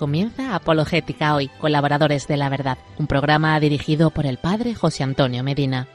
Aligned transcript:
Comienza 0.00 0.54
Apologética 0.54 1.34
hoy, 1.34 1.48
colaboradores 1.60 2.26
de 2.26 2.38
la 2.38 2.48
verdad, 2.48 2.78
un 2.96 3.06
programa 3.06 3.60
dirigido 3.60 4.08
por 4.08 4.24
el 4.24 4.38
padre 4.38 4.74
José 4.74 5.02
Antonio 5.02 5.44
Medina. 5.44 5.88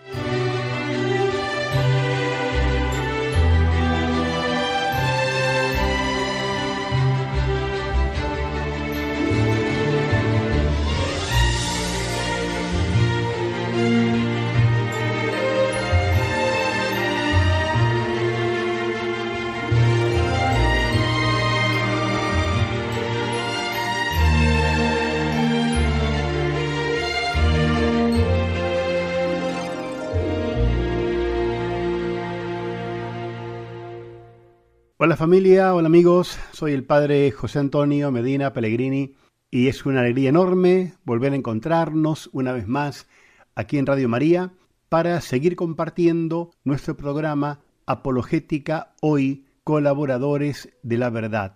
Hola 35.05 35.17
familia, 35.17 35.75
hola 35.75 35.85
amigos, 35.85 36.39
soy 36.51 36.73
el 36.73 36.83
padre 36.83 37.29
José 37.29 37.59
Antonio 37.59 38.09
Medina 38.09 38.53
Pellegrini 38.53 39.13
y 39.51 39.67
es 39.67 39.85
una 39.85 39.99
alegría 39.99 40.29
enorme 40.29 40.95
volver 41.03 41.31
a 41.31 41.35
encontrarnos 41.35 42.27
una 42.33 42.53
vez 42.53 42.67
más 42.67 43.07
aquí 43.53 43.77
en 43.77 43.85
Radio 43.85 44.09
María 44.09 44.53
para 44.89 45.21
seguir 45.21 45.55
compartiendo 45.55 46.49
nuestro 46.63 46.97
programa 46.97 47.59
Apologética 47.85 48.95
Hoy, 48.99 49.45
colaboradores 49.63 50.75
de 50.81 50.97
la 50.97 51.11
verdad. 51.11 51.53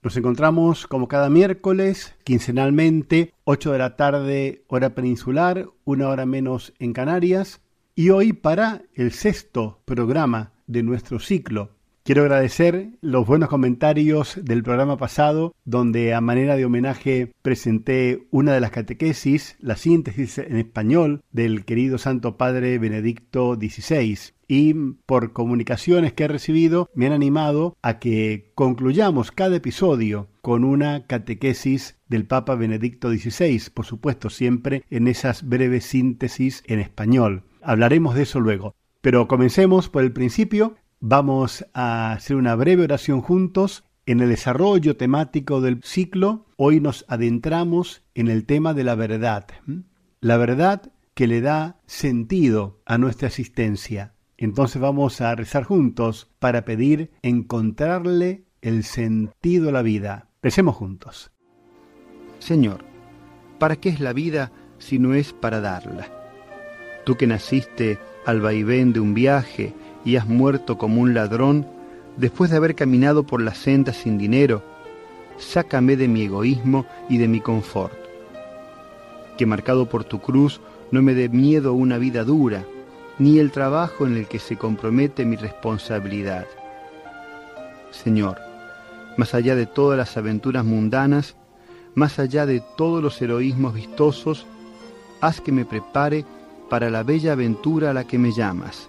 Nos 0.00 0.16
encontramos 0.16 0.86
como 0.86 1.08
cada 1.08 1.28
miércoles, 1.30 2.14
quincenalmente, 2.22 3.34
8 3.42 3.72
de 3.72 3.78
la 3.78 3.96
tarde, 3.96 4.62
hora 4.68 4.94
peninsular, 4.94 5.66
una 5.84 6.10
hora 6.10 6.26
menos 6.26 6.72
en 6.78 6.92
Canarias, 6.92 7.60
y 7.96 8.10
hoy 8.10 8.32
para 8.32 8.82
el 8.94 9.10
sexto 9.10 9.80
programa 9.84 10.52
de 10.68 10.84
nuestro 10.84 11.18
ciclo 11.18 11.70
Quiero 12.06 12.20
agradecer 12.20 12.90
los 13.00 13.26
buenos 13.26 13.48
comentarios 13.48 14.38
del 14.42 14.62
programa 14.62 14.98
pasado, 14.98 15.54
donde 15.64 16.12
a 16.12 16.20
manera 16.20 16.54
de 16.54 16.66
homenaje 16.66 17.32
presenté 17.40 18.26
una 18.30 18.52
de 18.52 18.60
las 18.60 18.72
catequesis, 18.72 19.56
la 19.58 19.74
síntesis 19.74 20.36
en 20.36 20.58
español 20.58 21.22
del 21.32 21.64
querido 21.64 21.96
Santo 21.96 22.36
Padre 22.36 22.78
Benedicto 22.78 23.54
XVI. 23.54 24.18
Y 24.46 24.74
por 25.06 25.32
comunicaciones 25.32 26.12
que 26.12 26.24
he 26.24 26.28
recibido 26.28 26.90
me 26.94 27.06
han 27.06 27.14
animado 27.14 27.74
a 27.80 27.98
que 28.00 28.52
concluyamos 28.54 29.32
cada 29.32 29.56
episodio 29.56 30.28
con 30.42 30.62
una 30.64 31.06
catequesis 31.06 31.96
del 32.06 32.26
Papa 32.26 32.54
Benedicto 32.54 33.08
XVI, 33.08 33.70
por 33.72 33.86
supuesto 33.86 34.28
siempre 34.28 34.84
en 34.90 35.08
esas 35.08 35.48
breves 35.48 35.86
síntesis 35.86 36.64
en 36.66 36.80
español. 36.80 37.44
Hablaremos 37.62 38.14
de 38.14 38.24
eso 38.24 38.40
luego. 38.40 38.74
Pero 39.00 39.28
comencemos 39.28 39.90
por 39.90 40.02
el 40.02 40.12
principio 40.12 40.76
Vamos 41.06 41.66
a 41.74 42.12
hacer 42.12 42.34
una 42.34 42.54
breve 42.54 42.84
oración 42.84 43.20
juntos. 43.20 43.84
En 44.06 44.20
el 44.20 44.30
desarrollo 44.30 44.96
temático 44.96 45.60
del 45.60 45.82
ciclo, 45.82 46.46
hoy 46.56 46.80
nos 46.80 47.04
adentramos 47.08 48.02
en 48.14 48.28
el 48.28 48.46
tema 48.46 48.72
de 48.72 48.84
la 48.84 48.94
verdad. 48.94 49.46
La 50.22 50.38
verdad 50.38 50.92
que 51.12 51.26
le 51.26 51.42
da 51.42 51.78
sentido 51.84 52.80
a 52.86 52.96
nuestra 52.96 53.28
existencia. 53.28 54.14
Entonces 54.38 54.80
vamos 54.80 55.20
a 55.20 55.34
rezar 55.34 55.64
juntos 55.64 56.30
para 56.38 56.64
pedir 56.64 57.10
encontrarle 57.20 58.46
el 58.62 58.82
sentido 58.82 59.68
a 59.68 59.72
la 59.72 59.82
vida. 59.82 60.30
Recemos 60.42 60.74
juntos. 60.74 61.32
Señor, 62.38 62.82
¿para 63.58 63.76
qué 63.76 63.90
es 63.90 64.00
la 64.00 64.14
vida 64.14 64.52
si 64.78 64.98
no 64.98 65.12
es 65.12 65.34
para 65.34 65.60
darla? 65.60 66.08
Tú 67.04 67.16
que 67.16 67.26
naciste 67.26 67.98
al 68.24 68.40
vaivén 68.40 68.94
de 68.94 69.00
un 69.00 69.12
viaje, 69.12 69.74
y 70.04 70.16
has 70.16 70.26
muerto 70.26 70.78
como 70.78 71.00
un 71.00 71.14
ladrón 71.14 71.66
después 72.16 72.50
de 72.50 72.58
haber 72.58 72.74
caminado 72.74 73.24
por 73.24 73.42
la 73.42 73.54
senda 73.54 73.92
sin 73.92 74.18
dinero, 74.18 74.62
sácame 75.38 75.96
de 75.96 76.08
mi 76.08 76.22
egoísmo 76.22 76.86
y 77.08 77.18
de 77.18 77.28
mi 77.28 77.40
confort. 77.40 77.94
Que 79.36 79.46
marcado 79.46 79.88
por 79.88 80.04
tu 80.04 80.20
cruz 80.20 80.60
no 80.90 81.02
me 81.02 81.14
dé 81.14 81.28
miedo 81.28 81.72
una 81.72 81.98
vida 81.98 82.22
dura, 82.22 82.64
ni 83.18 83.38
el 83.38 83.50
trabajo 83.50 84.06
en 84.06 84.16
el 84.16 84.28
que 84.28 84.38
se 84.38 84.56
compromete 84.56 85.24
mi 85.24 85.36
responsabilidad. 85.36 86.46
Señor, 87.90 88.38
más 89.16 89.34
allá 89.34 89.54
de 89.56 89.66
todas 89.66 89.96
las 89.96 90.16
aventuras 90.16 90.64
mundanas, 90.64 91.36
más 91.94 92.18
allá 92.18 92.44
de 92.46 92.62
todos 92.76 93.02
los 93.02 93.20
heroísmos 93.22 93.74
vistosos, 93.74 94.46
haz 95.20 95.40
que 95.40 95.52
me 95.52 95.64
prepare 95.64 96.24
para 96.68 96.90
la 96.90 97.02
bella 97.02 97.32
aventura 97.32 97.90
a 97.90 97.94
la 97.94 98.04
que 98.04 98.18
me 98.18 98.32
llamas 98.32 98.88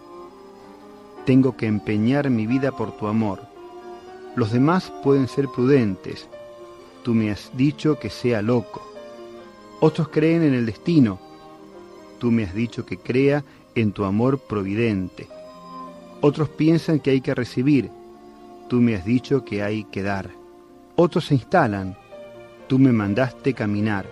tengo 1.25 1.57
que 1.57 1.65
empeñar 1.65 2.29
mi 2.29 2.45
vida 2.45 2.71
por 2.71 2.95
tu 2.95 3.07
amor. 3.07 3.41
Los 4.35 4.51
demás 4.51 4.93
pueden 5.03 5.27
ser 5.27 5.47
prudentes. 5.49 6.29
Tú 7.03 7.13
me 7.13 7.31
has 7.31 7.51
dicho 7.57 7.97
que 7.99 8.09
sea 8.09 8.41
loco. 8.41 8.81
Otros 9.79 10.09
creen 10.09 10.43
en 10.43 10.53
el 10.53 10.65
destino. 10.65 11.19
Tú 12.19 12.31
me 12.31 12.43
has 12.43 12.53
dicho 12.53 12.85
que 12.85 12.97
crea 12.97 13.43
en 13.73 13.91
tu 13.91 14.05
amor 14.05 14.39
providente. 14.39 15.27
Otros 16.21 16.49
piensan 16.49 16.99
que 16.99 17.11
hay 17.11 17.21
que 17.21 17.35
recibir. 17.35 17.89
Tú 18.69 18.77
me 18.77 18.95
has 18.95 19.05
dicho 19.05 19.43
que 19.43 19.63
hay 19.63 19.83
que 19.85 20.03
dar. 20.03 20.29
Otros 20.95 21.25
se 21.25 21.35
instalan. 21.35 21.97
Tú 22.67 22.79
me 22.79 22.91
mandaste 22.91 23.53
caminar 23.53 24.05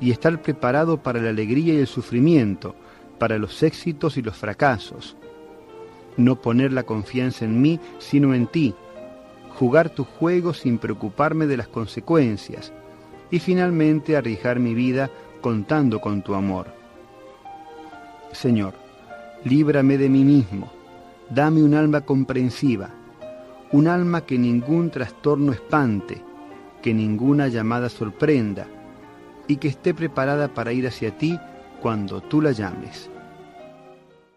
y 0.00 0.10
estar 0.10 0.40
preparado 0.42 0.96
para 0.98 1.20
la 1.20 1.30
alegría 1.30 1.74
y 1.74 1.78
el 1.78 1.86
sufrimiento, 1.86 2.74
para 3.18 3.38
los 3.38 3.62
éxitos 3.62 4.16
y 4.16 4.22
los 4.22 4.36
fracasos 4.36 5.16
no 6.16 6.36
poner 6.36 6.72
la 6.72 6.82
confianza 6.82 7.44
en 7.44 7.60
mí, 7.60 7.80
sino 7.98 8.34
en 8.34 8.46
ti, 8.46 8.74
jugar 9.54 9.90
tu 9.90 10.04
juego 10.04 10.54
sin 10.54 10.78
preocuparme 10.78 11.46
de 11.46 11.56
las 11.56 11.68
consecuencias, 11.68 12.72
y 13.30 13.38
finalmente 13.38 14.16
arriesgar 14.16 14.58
mi 14.58 14.74
vida 14.74 15.10
contando 15.40 16.00
con 16.00 16.22
tu 16.22 16.34
amor. 16.34 16.66
Señor, 18.32 18.74
líbrame 19.44 19.98
de 19.98 20.08
mí 20.08 20.24
mismo, 20.24 20.72
dame 21.28 21.62
un 21.62 21.74
alma 21.74 22.02
comprensiva, 22.02 22.90
un 23.72 23.86
alma 23.86 24.22
que 24.22 24.38
ningún 24.38 24.90
trastorno 24.90 25.52
espante, 25.52 26.22
que 26.82 26.94
ninguna 26.94 27.48
llamada 27.48 27.88
sorprenda, 27.88 28.66
y 29.46 29.56
que 29.56 29.68
esté 29.68 29.94
preparada 29.94 30.48
para 30.54 30.72
ir 30.72 30.86
hacia 30.86 31.16
ti 31.16 31.38
cuando 31.80 32.20
tú 32.20 32.40
la 32.40 32.52
llames. 32.52 33.10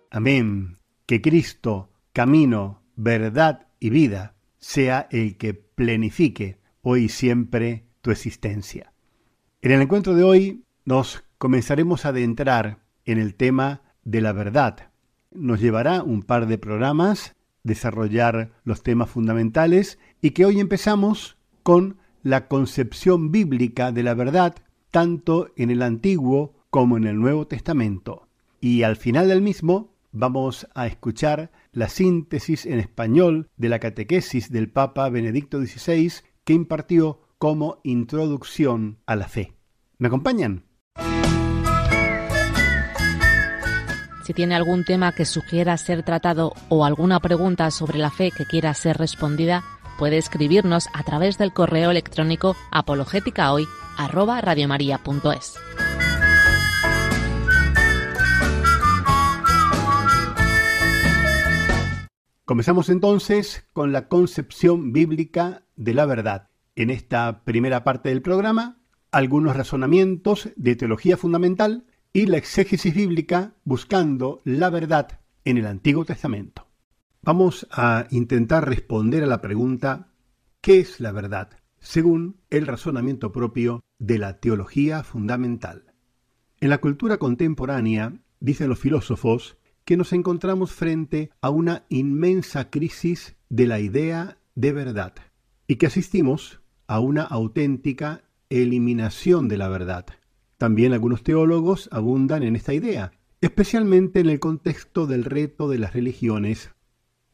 Amén 0.09 0.77
que 1.13 1.21
Cristo, 1.21 1.91
camino, 2.11 2.81
verdad 2.95 3.67
y 3.79 3.91
vida, 3.91 4.33
sea 4.57 5.07
el 5.11 5.37
que 5.37 5.53
plenifique 5.53 6.57
hoy 6.81 7.03
y 7.03 7.09
siempre 7.09 7.85
tu 8.01 8.09
existencia. 8.09 8.93
En 9.61 9.73
el 9.73 9.81
encuentro 9.83 10.15
de 10.15 10.23
hoy 10.23 10.63
nos 10.85 11.23
comenzaremos 11.37 12.05
a 12.05 12.09
adentrar 12.09 12.79
en 13.05 13.19
el 13.19 13.35
tema 13.35 13.83
de 14.03 14.21
la 14.21 14.31
verdad. 14.31 14.89
Nos 15.31 15.59
llevará 15.59 16.01
un 16.01 16.23
par 16.23 16.47
de 16.47 16.57
programas 16.57 17.35
desarrollar 17.61 18.49
los 18.63 18.81
temas 18.81 19.11
fundamentales 19.11 19.99
y 20.19 20.31
que 20.31 20.45
hoy 20.45 20.59
empezamos 20.59 21.37
con 21.61 21.97
la 22.23 22.47
concepción 22.47 23.31
bíblica 23.31 23.91
de 23.91 24.01
la 24.01 24.15
verdad 24.15 24.55
tanto 24.89 25.51
en 25.57 25.69
el 25.69 25.83
Antiguo 25.83 26.55
como 26.71 26.97
en 26.97 27.03
el 27.05 27.19
Nuevo 27.19 27.45
Testamento. 27.45 28.27
Y 28.59 28.81
al 28.81 28.95
final 28.95 29.27
del 29.27 29.43
mismo 29.43 29.92
vamos 30.13 30.65
a 30.73 30.87
escuchar 30.87 31.51
la 31.73 31.89
síntesis 31.89 32.65
en 32.65 32.79
español 32.79 33.49
de 33.57 33.67
la 33.67 33.79
catequesis 33.79 34.49
del 34.49 34.71
Papa 34.71 35.09
Benedicto 35.09 35.59
XVI 35.59 36.13
que 36.45 36.53
impartió 36.53 37.19
como 37.37 37.81
introducción 37.83 38.99
a 39.05 39.17
la 39.17 39.27
fe. 39.27 39.57
¿Me 39.97 40.07
acompañan? 40.07 40.63
Si 44.23 44.33
tiene 44.33 44.55
algún 44.55 44.85
tema 44.85 45.11
que 45.11 45.25
sugiera 45.25 45.75
ser 45.75 46.03
tratado 46.03 46.53
o 46.69 46.85
alguna 46.85 47.19
pregunta 47.19 47.69
sobre 47.71 47.97
la 47.97 48.09
fe 48.09 48.31
que 48.31 48.45
quiera 48.45 48.73
ser 48.73 48.97
respondida, 48.97 49.65
puede 49.97 50.17
escribirnos 50.17 50.87
a 50.93 51.03
través 51.03 51.37
del 51.37 51.51
correo 51.51 51.91
electrónico 51.91 52.55
apologéticahoy@radiomaria.es. 52.71 55.59
Comenzamos 62.45 62.89
entonces 62.89 63.65
con 63.71 63.93
la 63.93 64.09
concepción 64.09 64.91
bíblica 64.91 65.63
de 65.77 65.93
la 65.93 66.05
verdad. 66.05 66.49
En 66.75 66.89
esta 66.89 67.45
primera 67.45 67.85
parte 67.85 68.09
del 68.09 68.21
programa, 68.21 68.81
algunos 69.11 69.55
razonamientos 69.55 70.49
de 70.57 70.75
teología 70.75 71.15
fundamental 71.15 71.85
y 72.11 72.25
la 72.25 72.35
exégesis 72.35 72.93
bíblica 72.93 73.53
buscando 73.63 74.41
la 74.43 74.69
verdad 74.69 75.21
en 75.45 75.57
el 75.57 75.65
Antiguo 75.65 76.03
Testamento. 76.03 76.67
Vamos 77.21 77.65
a 77.71 78.07
intentar 78.09 78.67
responder 78.67 79.23
a 79.23 79.27
la 79.27 79.39
pregunta 79.39 80.09
¿qué 80.59 80.79
es 80.79 80.99
la 80.99 81.13
verdad? 81.13 81.49
según 81.79 82.41
el 82.49 82.67
razonamiento 82.67 83.31
propio 83.31 83.83
de 83.99 84.17
la 84.17 84.39
teología 84.39 85.03
fundamental. 85.03 85.93
En 86.59 86.69
la 86.69 86.79
cultura 86.79 87.17
contemporánea, 87.17 88.13
dicen 88.39 88.69
los 88.69 88.79
filósofos, 88.79 89.57
que 89.85 89.97
nos 89.97 90.13
encontramos 90.13 90.71
frente 90.71 91.29
a 91.41 91.49
una 91.49 91.85
inmensa 91.89 92.69
crisis 92.69 93.35
de 93.49 93.67
la 93.67 93.79
idea 93.79 94.37
de 94.55 94.71
verdad 94.71 95.13
y 95.67 95.75
que 95.75 95.87
asistimos 95.87 96.61
a 96.87 96.99
una 96.99 97.23
auténtica 97.23 98.23
eliminación 98.49 99.47
de 99.47 99.57
la 99.57 99.67
verdad. 99.67 100.05
También 100.57 100.93
algunos 100.93 101.23
teólogos 101.23 101.89
abundan 101.91 102.43
en 102.43 102.55
esta 102.55 102.73
idea, 102.73 103.11
especialmente 103.41 104.19
en 104.19 104.29
el 104.29 104.39
contexto 104.39 105.07
del 105.07 105.25
reto 105.25 105.67
de 105.67 105.79
las 105.79 105.93
religiones. 105.93 106.71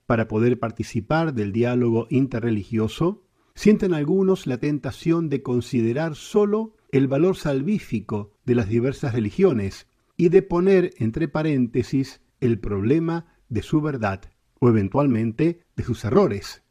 Para 0.05 0.27
poder 0.27 0.59
participar 0.59 1.33
del 1.33 1.51
diálogo 1.51 2.07
interreligioso, 2.09 3.25
sienten 3.53 3.93
algunos 3.93 4.47
la 4.47 4.57
tentación 4.57 5.29
de 5.29 5.43
considerar 5.43 6.15
sólo 6.15 6.75
el 6.91 7.07
valor 7.07 7.35
salvífico 7.35 8.31
de 8.45 8.55
las 8.55 8.69
diversas 8.69 9.13
religiones 9.13 9.87
y 10.17 10.29
de 10.29 10.41
poner 10.41 10.91
entre 10.97 11.27
paréntesis 11.27 12.21
el 12.41 12.59
problema 12.59 13.25
de 13.49 13.61
su 13.61 13.81
verdad 13.81 14.21
o 14.59 14.69
eventualmente 14.69 15.61
de 15.75 15.83
sus 15.83 16.03
errores. 16.05 16.63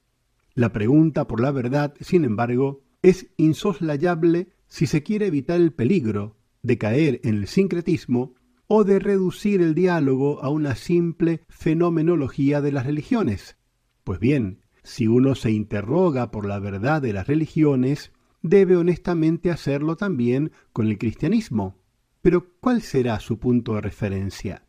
La 0.54 0.72
pregunta 0.72 1.26
por 1.26 1.40
la 1.40 1.50
verdad, 1.50 1.94
sin 2.00 2.24
embargo, 2.24 2.82
es 3.02 3.28
insoslayable 3.36 4.48
si 4.66 4.86
se 4.86 5.02
quiere 5.02 5.26
evitar 5.26 5.60
el 5.60 5.72
peligro 5.72 6.36
de 6.62 6.78
caer 6.78 7.20
en 7.24 7.36
el 7.36 7.46
sincretismo 7.46 8.34
o 8.66 8.84
de 8.84 8.98
reducir 8.98 9.62
el 9.62 9.74
diálogo 9.74 10.42
a 10.42 10.50
una 10.50 10.74
simple 10.74 11.44
fenomenología 11.48 12.60
de 12.60 12.72
las 12.72 12.86
religiones. 12.86 13.56
Pues 14.04 14.20
bien, 14.20 14.60
si 14.82 15.06
uno 15.06 15.34
se 15.34 15.50
interroga 15.50 16.30
por 16.30 16.46
la 16.46 16.58
verdad 16.58 17.00
de 17.00 17.12
las 17.12 17.26
religiones, 17.26 18.12
debe 18.42 18.76
honestamente 18.76 19.50
hacerlo 19.50 19.96
también 19.96 20.52
con 20.72 20.86
el 20.86 20.98
cristianismo. 20.98 21.76
Pero 22.20 22.52
¿cuál 22.60 22.82
será 22.82 23.20
su 23.20 23.38
punto 23.38 23.74
de 23.74 23.80
referencia? 23.80 24.67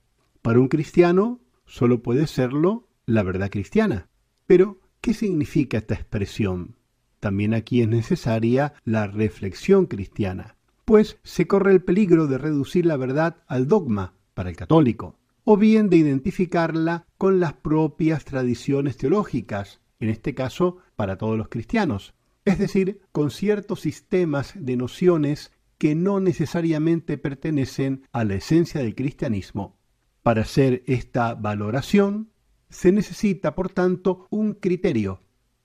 Para 0.49 0.61
un 0.61 0.67
cristiano 0.67 1.41
solo 1.67 2.01
puede 2.01 2.25
serlo 2.25 2.87
la 3.05 3.21
verdad 3.21 3.51
cristiana. 3.51 4.09
Pero, 4.47 4.81
¿qué 4.99 5.13
significa 5.13 5.77
esta 5.77 5.93
expresión? 5.93 6.75
También 7.19 7.53
aquí 7.53 7.83
es 7.83 7.87
necesaria 7.87 8.73
la 8.83 9.05
reflexión 9.05 9.85
cristiana, 9.85 10.55
pues 10.85 11.19
se 11.21 11.45
corre 11.45 11.71
el 11.71 11.83
peligro 11.83 12.25
de 12.25 12.39
reducir 12.39 12.87
la 12.87 12.97
verdad 12.97 13.43
al 13.45 13.67
dogma 13.67 14.15
para 14.33 14.49
el 14.49 14.55
católico, 14.55 15.19
o 15.43 15.55
bien 15.55 15.87
de 15.87 15.97
identificarla 15.97 17.05
con 17.19 17.39
las 17.39 17.53
propias 17.53 18.25
tradiciones 18.25 18.97
teológicas, 18.97 19.81
en 19.99 20.09
este 20.09 20.33
caso 20.33 20.77
para 20.95 21.19
todos 21.19 21.37
los 21.37 21.49
cristianos, 21.49 22.15
es 22.45 22.57
decir, 22.57 23.01
con 23.11 23.29
ciertos 23.29 23.81
sistemas 23.81 24.53
de 24.55 24.77
nociones 24.77 25.51
que 25.77 25.93
no 25.93 26.19
necesariamente 26.19 27.19
pertenecen 27.19 28.07
a 28.11 28.23
la 28.23 28.33
esencia 28.33 28.81
del 28.81 28.95
cristianismo. 28.95 29.78
Para 30.23 30.41
hacer 30.41 30.83
esta 30.85 31.33
valoración, 31.35 32.29
se 32.69 32.91
necesita, 32.91 33.55
por 33.55 33.69
tanto, 33.69 34.27
un 34.29 34.53
criterio. 34.53 35.21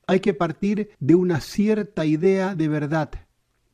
Hay 0.07 0.21
que 0.21 0.35
partir 0.35 0.91
de 1.01 1.15
una 1.15 1.41
cierta 1.41 2.07
idea 2.07 2.55
de 2.55 2.69
verdad. 2.69 3.11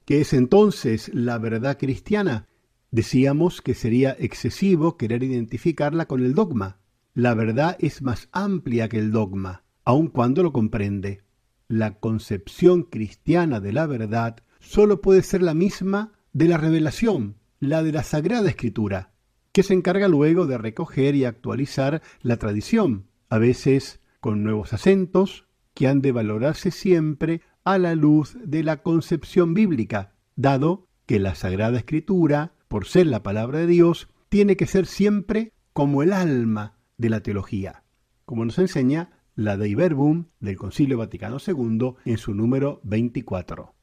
¿Qué 0.05 0.21
es 0.21 0.33
entonces 0.33 1.11
la 1.15 1.39
verdad 1.39 1.79
cristiana? 1.79 2.49
Decíamos 2.91 3.63
que 3.63 3.75
sería 3.75 4.17
excesivo 4.19 4.97
querer 4.97 5.23
identificarla 5.23 6.07
con 6.07 6.25
el 6.25 6.35
dogma. 6.35 6.79
La 7.15 7.35
verdad 7.35 7.77
es 7.81 8.03
más 8.03 8.29
amplia 8.33 8.89
que 8.89 8.99
el 8.99 9.13
dogma, 9.13 9.65
aun 9.85 10.09
cuando 10.09 10.43
lo 10.43 10.53
comprende. 10.53 11.23
La 11.69 11.99
concepción 12.01 12.83
cristiana 12.85 13.61
de 13.61 13.73
la 13.73 13.87
verdad 13.87 14.39
sólo 14.59 15.01
puede 15.01 15.23
ser 15.23 15.43
la 15.43 15.55
misma 15.55 16.13
de 16.33 16.49
la 16.49 16.57
revelación, 16.57 17.37
la 17.61 17.83
de 17.83 17.93
la 17.93 18.03
Sagrada 18.03 18.49
Escritura, 18.49 19.13
que 19.53 19.63
se 19.63 19.75
encarga 19.75 20.09
luego 20.09 20.47
de 20.47 20.59
recoger 20.59 21.15
y 21.15 21.25
actualizar 21.25 22.03
la 22.23 22.37
tradición, 22.37 23.07
a 23.29 23.39
veces 23.39 24.01
con 24.21 24.43
nuevos 24.43 24.73
acentos 24.73 25.47
que 25.75 25.89
han 25.89 26.03
de 26.03 26.13
valorarse 26.13 26.71
siempre 26.71 27.43
a 27.65 27.79
la 27.79 27.95
luz 27.95 28.37
de 28.45 28.63
la 28.63 28.83
concepción 28.83 29.55
bíblica, 29.55 30.15
dado 30.37 30.89
que 31.07 31.19
la 31.19 31.35
Sagrada 31.35 31.79
Escritura, 31.79 32.53
por 32.69 32.87
ser 32.87 33.07
la 33.07 33.23
palabra 33.23 33.61
de 33.61 33.67
Dios, 33.67 34.09
tiene 34.29 34.57
que 34.57 34.67
ser 34.67 34.87
siempre 34.87 35.53
como 35.73 36.03
el 36.03 36.13
alma 36.13 36.79
de 36.99 37.11
la 37.11 37.21
teología, 37.21 37.83
como 38.25 38.45
nos 38.45 38.59
enseña 38.59 39.11
la 39.35 39.57
Dei 39.57 39.75
Verbum 39.75 40.27
del 40.39 40.57
Concilio 40.57 40.99
Vaticano 40.99 41.39
II 41.45 41.95
en 42.05 42.19
su 42.19 42.35
número 42.35 42.81
24. 42.85 43.75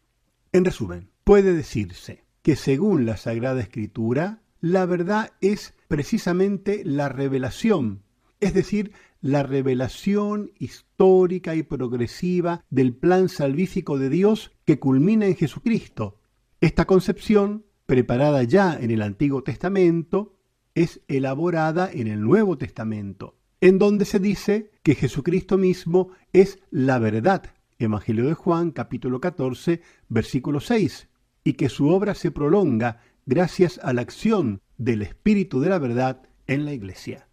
En 0.51 0.65
resumen, 0.65 1.09
puede 1.23 1.53
decirse 1.53 2.25
que 2.41 2.55
según 2.55 3.05
la 3.05 3.17
Sagrada 3.17 3.61
Escritura, 3.61 4.41
la 4.61 4.85
verdad 4.85 5.31
es 5.41 5.73
precisamente 5.87 6.83
la 6.83 7.09
revelación, 7.09 8.03
es 8.39 8.53
decir, 8.53 8.91
la 9.21 9.43
revelación 9.43 10.51
histórica 10.59 11.55
y 11.55 11.63
progresiva 11.63 12.63
del 12.69 12.93
plan 12.93 13.29
salvífico 13.29 13.97
de 13.97 14.09
Dios 14.09 14.51
que 14.65 14.79
culmina 14.79 15.25
en 15.25 15.35
Jesucristo. 15.35 16.19
Esta 16.61 16.85
concepción, 16.85 17.65
preparada 17.85 18.43
ya 18.43 18.77
en 18.79 18.91
el 18.91 19.01
Antiguo 19.01 19.43
Testamento, 19.43 20.37
es 20.75 21.01
elaborada 21.07 21.89
en 21.91 22.07
el 22.07 22.21
Nuevo 22.21 22.57
Testamento, 22.57 23.37
en 23.61 23.79
donde 23.79 24.05
se 24.05 24.19
dice 24.19 24.71
que 24.83 24.95
Jesucristo 24.95 25.57
mismo 25.57 26.11
es 26.33 26.59
la 26.69 26.99
verdad. 26.99 27.53
Evangelio 27.79 28.27
de 28.27 28.33
Juan 28.33 28.71
capítulo 28.71 29.19
14 29.19 29.81
versículo 30.09 30.59
6, 30.59 31.09
y 31.43 31.53
que 31.53 31.69
su 31.69 31.89
obra 31.89 32.13
se 32.13 32.31
prolonga 32.31 33.01
gracias 33.27 33.79
a 33.83 33.93
la 33.93 34.01
acción 34.01 34.61
del 34.77 35.01
Espíritu 35.03 35.59
de 35.59 35.69
la 35.69 35.77
verdad 35.77 36.23
en 36.47 36.65
la 36.65 36.73
Iglesia. 36.73 37.27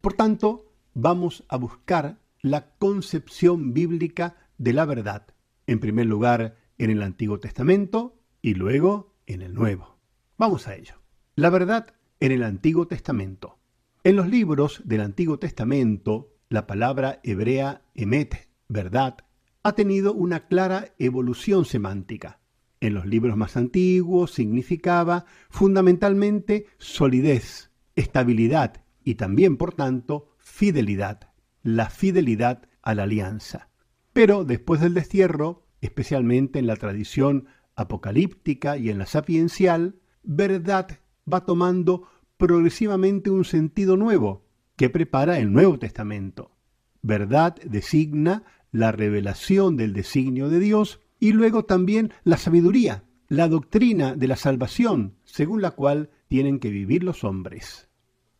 Por 0.00 0.12
tanto, 0.12 0.70
vamos 0.94 1.44
a 1.48 1.56
buscar 1.56 2.20
la 2.42 2.74
concepción 2.76 3.72
bíblica 3.72 4.36
de 4.58 4.74
la 4.74 4.84
verdad, 4.84 5.26
en 5.66 5.80
primer 5.80 6.06
lugar 6.06 6.56
en 6.78 6.90
el 6.90 7.02
Antiguo 7.02 7.40
Testamento 7.40 8.20
y 8.42 8.54
luego 8.54 9.14
en 9.26 9.40
el 9.40 9.54
Nuevo. 9.54 9.98
Vamos 10.36 10.68
a 10.68 10.76
ello. 10.76 10.94
La 11.36 11.48
verdad 11.48 11.94
en 12.20 12.32
el 12.32 12.42
Antiguo 12.42 12.86
Testamento. 12.86 13.58
En 14.04 14.16
los 14.16 14.28
libros 14.28 14.82
del 14.84 15.00
Antiguo 15.00 15.38
Testamento, 15.38 16.34
la 16.50 16.66
palabra 16.66 17.20
hebrea 17.22 17.82
emet, 17.94 18.48
verdad, 18.68 19.16
ha 19.62 19.72
tenido 19.72 20.12
una 20.12 20.48
clara 20.48 20.94
evolución 20.98 21.64
semántica. 21.64 22.39
En 22.80 22.94
los 22.94 23.04
libros 23.04 23.36
más 23.36 23.56
antiguos 23.56 24.32
significaba 24.32 25.26
fundamentalmente 25.50 26.66
solidez, 26.78 27.70
estabilidad 27.94 28.84
y 29.04 29.16
también, 29.16 29.58
por 29.58 29.74
tanto, 29.74 30.34
fidelidad, 30.38 31.30
la 31.62 31.90
fidelidad 31.90 32.68
a 32.82 32.94
la 32.94 33.02
alianza. 33.02 33.68
Pero 34.14 34.44
después 34.44 34.80
del 34.80 34.94
destierro, 34.94 35.66
especialmente 35.82 36.58
en 36.58 36.66
la 36.66 36.76
tradición 36.76 37.46
apocalíptica 37.76 38.76
y 38.78 38.90
en 38.90 38.98
la 38.98 39.06
sapiencial, 39.06 40.00
verdad 40.22 41.00
va 41.30 41.44
tomando 41.44 42.08
progresivamente 42.36 43.30
un 43.30 43.44
sentido 43.44 43.96
nuevo 43.96 44.46
que 44.76 44.88
prepara 44.88 45.38
el 45.38 45.52
Nuevo 45.52 45.78
Testamento. 45.78 46.56
Verdad 47.02 47.56
designa 47.56 48.44
la 48.72 48.92
revelación 48.92 49.76
del 49.76 49.92
designio 49.92 50.48
de 50.48 50.60
Dios 50.60 51.00
y 51.20 51.32
luego 51.32 51.64
también 51.64 52.12
la 52.24 52.38
sabiduría, 52.38 53.04
la 53.28 53.46
doctrina 53.46 54.16
de 54.16 54.26
la 54.26 54.36
salvación, 54.36 55.14
según 55.24 55.62
la 55.62 55.70
cual 55.70 56.10
tienen 56.26 56.58
que 56.58 56.70
vivir 56.70 57.04
los 57.04 57.22
hombres. 57.22 57.88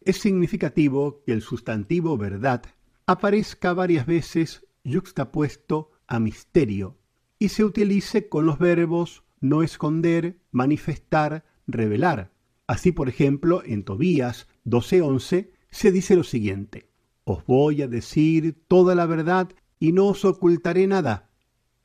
Es 0.01 0.17
significativo 0.17 1.23
que 1.25 1.33
el 1.33 1.43
sustantivo 1.43 2.17
verdad 2.17 2.63
aparezca 3.07 3.75
varias 3.75 4.07
veces 4.07 4.67
yuxtapuesto 4.83 5.93
a 6.07 6.19
misterio 6.19 6.97
y 7.39 7.51
se 7.51 7.65
utilice 7.65 8.29
con 8.29 8.47
los 8.47 8.59
verbos 8.59 9.25
no 9.41 9.63
esconder, 9.63 10.39
manifestar, 10.51 11.45
revelar. 11.67 12.33
Así, 12.67 12.93
por 12.93 13.09
ejemplo, 13.09 13.63
en 13.65 13.85
Tobías 13.85 14.47
12:11 14.65 15.51
se 15.71 15.93
dice 15.93 16.17
lo 16.17 16.25
siguiente: 16.25 16.89
Os 17.25 17.45
voy 17.45 17.83
a 17.83 17.89
decir 17.89 18.63
toda 18.69 18.95
la 18.95 19.07
verdad 19.07 19.51
y 19.79 19.93
no 19.93 20.07
os 20.07 20.25
ocultaré 20.25 20.87
nada. 20.87 21.30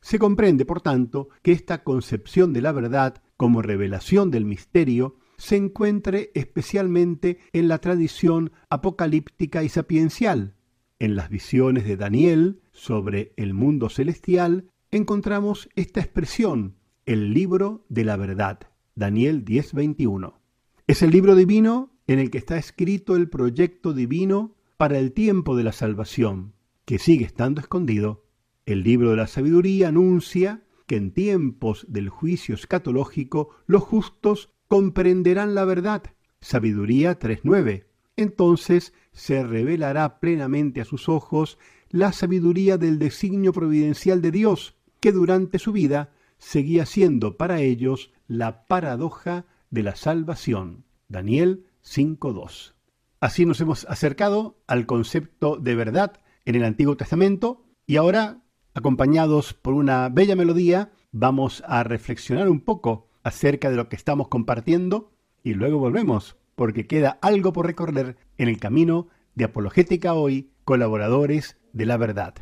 Se 0.05 0.19
comprende, 0.19 0.65
por 0.65 0.81
tanto, 0.81 1.29
que 1.41 1.51
esta 1.51 1.83
concepción 1.83 2.53
de 2.53 2.62
la 2.62 2.71
verdad 2.71 3.24
como 3.38 3.63
revelación 3.63 4.29
del 4.29 4.45
misterio 4.45 5.15
se 5.38 5.55
encuentre 5.55 6.29
especialmente 6.35 7.39
en 7.53 7.67
la 7.67 7.79
tradición 7.79 8.51
apocalíptica 8.69 9.63
y 9.63 9.69
sapiencial. 9.69 10.53
En 11.00 11.15
las 11.15 11.31
visiones 11.31 11.85
de 11.85 11.97
Daniel 11.97 12.62
sobre 12.71 13.33
el 13.35 13.55
mundo 13.55 13.89
celestial 13.89 14.69
encontramos 14.91 15.69
esta 15.75 16.01
expresión, 16.01 16.75
el 17.07 17.33
libro 17.33 17.83
de 17.89 18.05
la 18.05 18.15
verdad, 18.15 18.59
Daniel 18.93 19.43
10:21. 19.43 20.39
Es 20.85 21.01
el 21.01 21.09
libro 21.09 21.35
divino 21.35 21.97
en 22.05 22.19
el 22.19 22.29
que 22.29 22.38
está 22.38 22.59
escrito 22.59 23.15
el 23.15 23.27
proyecto 23.27 23.91
divino 23.91 24.55
para 24.77 25.00
el 25.00 25.13
tiempo 25.13 25.57
de 25.57 25.63
la 25.63 25.71
salvación, 25.71 26.53
que 26.85 27.00
sigue 27.00 27.25
estando 27.25 27.59
escondido. 27.59 28.25
El 28.65 28.84
libro 28.84 29.12
de 29.12 29.17
la 29.17 29.27
sabiduría 29.27 29.89
anuncia 29.89 30.63
que 30.88 30.95
en 30.95 31.12
tiempos 31.12 31.86
del 31.88 32.10
juicio 32.10 32.55
escatológico 32.55 33.50
los 33.67 33.84
justos 33.84 34.50
comprenderán 34.67 35.55
la 35.55 35.65
verdad. 35.65 36.03
Sabiduría 36.41 37.19
3.9. 37.19 37.86
Entonces 38.17 38.93
se 39.12 39.43
revelará 39.43 40.19
plenamente 40.19 40.81
a 40.81 40.86
sus 40.86 41.10
ojos 41.10 41.57
la 41.89 42.12
sabiduría 42.12 42.77
del 42.77 43.00
designio 43.00 43.53
providencial 43.53 44.22
de 44.22 44.31
Dios, 44.31 44.75
que 45.00 45.12
durante 45.12 45.60
su 45.60 45.72
vida 45.72 46.12
seguía 46.38 46.86
siendo 46.86 47.38
para 47.38 47.62
ellos 47.62 48.12
la 48.27 48.65
paradoja 48.65 49.45
de 49.69 49.84
la 49.84 49.95
salvación. 49.95 50.86
Daniel 51.07 51.65
5.2. 51.84 52.74
Así 53.19 53.45
nos 53.45 53.62
hemos 53.62 53.86
acercado 53.86 54.57
al 54.67 54.86
concepto 54.86 55.57
de 55.57 55.75
verdad 55.75 56.19
en 56.45 56.55
el 56.55 56.63
Antiguo 56.63 56.98
Testamento 56.98 57.65
y 57.88 57.98
ahora, 57.98 58.41
acompañados 58.75 59.53
por 59.53 59.74
una 59.74 60.08
bella 60.10 60.36
melodía, 60.36 60.91
vamos 61.12 61.63
a 61.65 61.84
reflexionar 61.84 62.50
un 62.50 62.60
poco 62.60 63.08
acerca 63.24 63.72
de 63.72 63.77
lo 63.77 63.89
que 63.89 63.96
estamos 63.96 64.27
compartiendo 64.27 65.12
y 65.44 65.53
luego 65.53 65.79
volvemos, 65.79 66.38
porque 66.55 66.86
queda 66.86 67.17
algo 67.22 67.53
por 67.53 67.65
recorrer 67.65 68.17
en 68.38 68.50
el 68.50 68.60
camino 68.60 69.08
de 69.34 69.46
Apologética 69.46 70.13
Hoy, 70.13 70.51
colaboradores 70.65 71.58
de 71.74 71.86
la 71.86 71.98
verdad. 71.98 72.36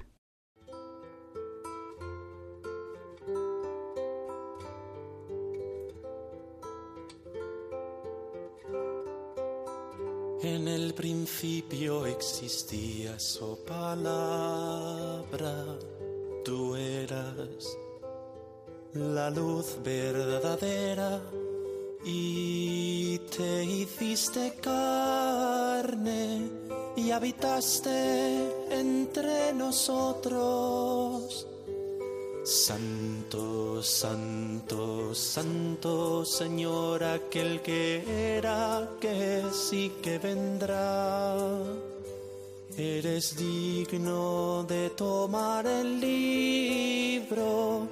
En 10.44 10.68
el 10.68 10.94
principio 10.94 12.06
existía 12.06 13.18
su 13.18 13.58
palabra, 13.66 14.06
tú 16.43 16.75
eras 16.75 17.77
la 18.93 19.29
luz 19.29 19.77
verdadera 19.83 21.21
y 22.05 23.17
te 23.35 23.63
hiciste 23.63 24.53
carne 24.62 26.50
y 26.95 27.12
habitaste 27.12 28.50
entre 28.69 29.53
nosotros. 29.53 31.47
Santo, 32.43 33.81
santo, 33.81 35.15
santo 35.15 36.25
Señor, 36.25 37.03
aquel 37.03 37.62
que 37.62 38.35
era, 38.35 38.89
que 39.00 39.43
sí 39.53 39.93
que 40.01 40.17
vendrá. 40.19 41.38
Eres 42.77 43.36
digno 43.38 44.63
de 44.63 44.89
tomar 44.92 45.65
el 45.68 46.00
libro 46.00 47.88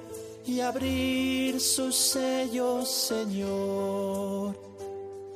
y 0.46 0.60
abrir 0.60 1.60
sus 1.60 1.94
sellos, 1.96 2.88
Señor. 2.90 4.56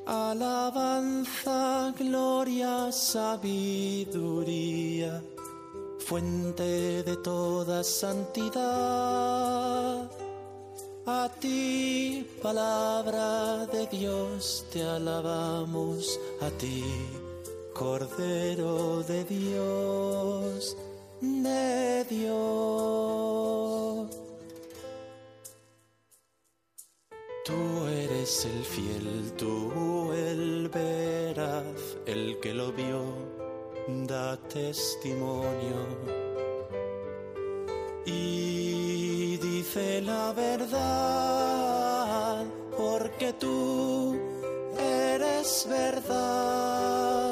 Alabanza, 0.07 1.95
gloria, 1.99 2.91
sabiduría 2.93 4.43
fuente 6.07 7.03
de 7.03 7.17
toda 7.17 7.83
santidad. 7.83 8.49
A 11.05 11.29
ti, 11.41 12.25
palabra 12.41 13.67
de 13.67 13.87
Dios, 13.89 14.65
te 14.73 14.85
alabamos, 14.85 16.21
a 16.41 16.49
ti, 16.51 16.85
Cordero 17.79 19.03
de 19.03 19.23
Dios, 19.25 20.77
de 21.21 22.07
Dios. 22.09 24.09
Tú 27.45 27.87
eres 27.87 28.47
el 28.47 28.65
fiel, 28.65 29.31
tú 29.37 30.11
el 30.15 30.71
veraz, 30.71 31.99
el 32.07 32.41
que 32.41 32.55
lo 32.55 32.73
vio 32.73 33.03
da 34.07 34.39
testimonio 34.49 35.77
y 38.07 39.37
dice 39.37 40.01
la 40.01 40.33
verdad, 40.33 40.83
porque 42.75 43.35
tú 43.35 44.19
eres 44.79 45.67
verdad. 45.69 47.26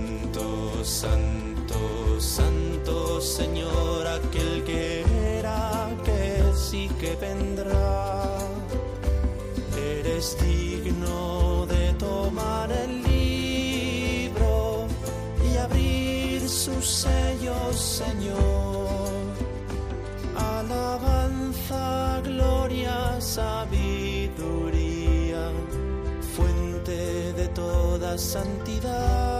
Santo, 0.00 0.84
santo, 0.84 2.20
santo 2.20 3.20
Señor, 3.20 4.06
aquel 4.06 4.64
que 4.64 5.04
era, 5.38 5.90
que 6.04 6.42
sí 6.56 6.88
que 6.98 7.16
vendrá. 7.16 8.38
Eres 9.76 10.36
digno 10.40 11.66
de 11.66 11.92
tomar 11.94 12.72
el 12.72 13.00
sus 16.50 16.86
sellos, 16.86 17.80
Señor. 17.80 18.98
Alabanza, 20.36 22.20
gloria, 22.22 23.20
sabiduría, 23.20 23.92
fuente 26.34 27.32
de 27.32 27.48
toda 27.48 28.18
santidad. 28.18 29.39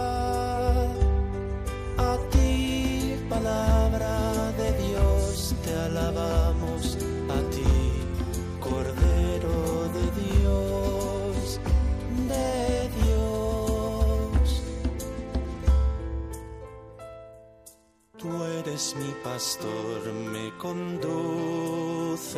Pastor, 19.23 20.13
me 20.13 20.51
conduces 20.57 22.31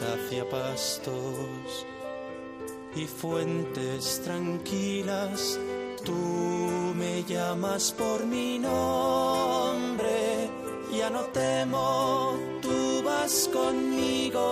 hacia 0.00 0.48
pastos 0.48 1.86
y 2.94 3.06
fuentes 3.06 4.20
tranquilas. 4.24 5.58
Tú 6.04 6.92
me 6.96 7.22
llamas 7.24 7.92
por 7.92 8.26
mi 8.26 8.58
nombre, 8.58 10.50
ya 10.96 11.10
no 11.10 11.20
temo, 11.26 12.38
tú 12.60 13.02
vas 13.04 13.48
conmigo. 13.52 14.42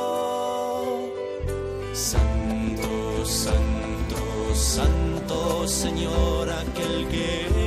Santo, 1.92 3.24
santo, 3.24 4.54
santo 4.54 5.00
Señor, 5.66 6.50
aquel 6.50 7.06
que 7.08 7.59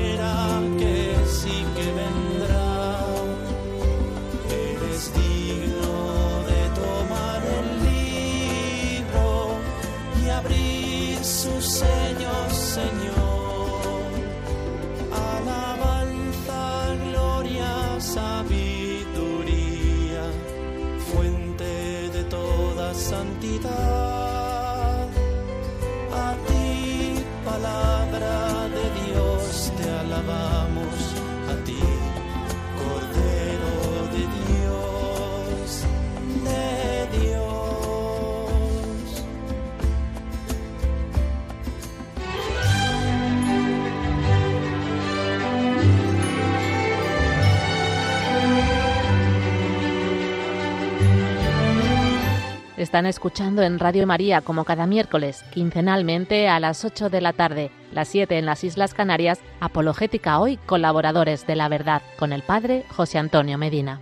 Están 52.93 53.07
escuchando 53.07 53.63
en 53.63 53.79
Radio 53.79 54.05
María 54.05 54.41
como 54.41 54.65
cada 54.65 54.85
miércoles, 54.85 55.43
quincenalmente 55.51 56.47
a 56.47 56.59
las 56.59 56.85
8 56.85 57.09
de 57.09 57.21
la 57.21 57.33
tarde, 57.33 57.71
las 57.91 58.07
7 58.09 58.37
en 58.37 58.45
las 58.45 58.63
Islas 58.63 58.93
Canarias, 58.93 59.39
Apologética 59.59 60.39
Hoy, 60.39 60.57
colaboradores 60.67 61.47
de 61.47 61.55
la 61.55 61.69
verdad, 61.69 62.03
con 62.19 62.33
el 62.33 62.43
Padre 62.43 62.85
José 62.89 63.17
Antonio 63.17 63.57
Medina. 63.57 63.99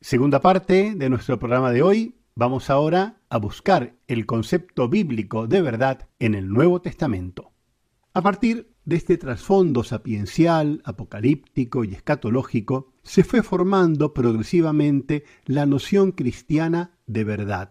Segunda 0.00 0.40
parte 0.40 0.94
de 0.96 1.10
nuestro 1.10 1.38
programa 1.38 1.72
de 1.72 1.82
hoy, 1.82 2.21
Vamos 2.34 2.70
ahora 2.70 3.20
a 3.28 3.36
buscar 3.36 3.94
el 4.06 4.24
concepto 4.24 4.88
bíblico 4.88 5.46
de 5.46 5.60
verdad 5.60 6.08
en 6.18 6.34
el 6.34 6.48
Nuevo 6.48 6.80
Testamento. 6.80 7.52
A 8.14 8.22
partir 8.22 8.74
de 8.86 8.96
este 8.96 9.18
trasfondo 9.18 9.84
sapiencial, 9.84 10.80
apocalíptico 10.86 11.84
y 11.84 11.92
escatológico, 11.92 12.94
se 13.02 13.22
fue 13.22 13.42
formando 13.42 14.14
progresivamente 14.14 15.24
la 15.44 15.66
noción 15.66 16.12
cristiana 16.12 16.98
de 17.06 17.24
verdad. 17.24 17.70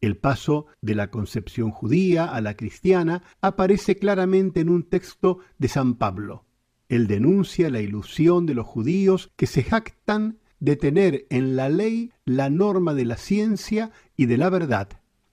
El 0.00 0.16
paso 0.16 0.66
de 0.80 0.94
la 0.94 1.10
concepción 1.10 1.72
judía 1.72 2.26
a 2.26 2.40
la 2.40 2.56
cristiana 2.56 3.24
aparece 3.40 3.96
claramente 3.96 4.60
en 4.60 4.70
un 4.70 4.84
texto 4.84 5.40
de 5.58 5.66
San 5.66 5.96
Pablo. 5.96 6.46
Él 6.88 7.08
denuncia 7.08 7.70
la 7.70 7.80
ilusión 7.80 8.46
de 8.46 8.54
los 8.54 8.66
judíos 8.66 9.32
que 9.34 9.46
se 9.46 9.64
jactan 9.64 10.38
de 10.60 10.76
tener 10.76 11.26
en 11.30 11.56
la 11.56 11.68
ley 11.68 12.12
la 12.24 12.50
norma 12.50 12.94
de 12.94 13.04
la 13.04 13.16
ciencia 13.16 13.90
y 14.16 14.26
de 14.26 14.36
la 14.36 14.50
verdad. 14.50 14.88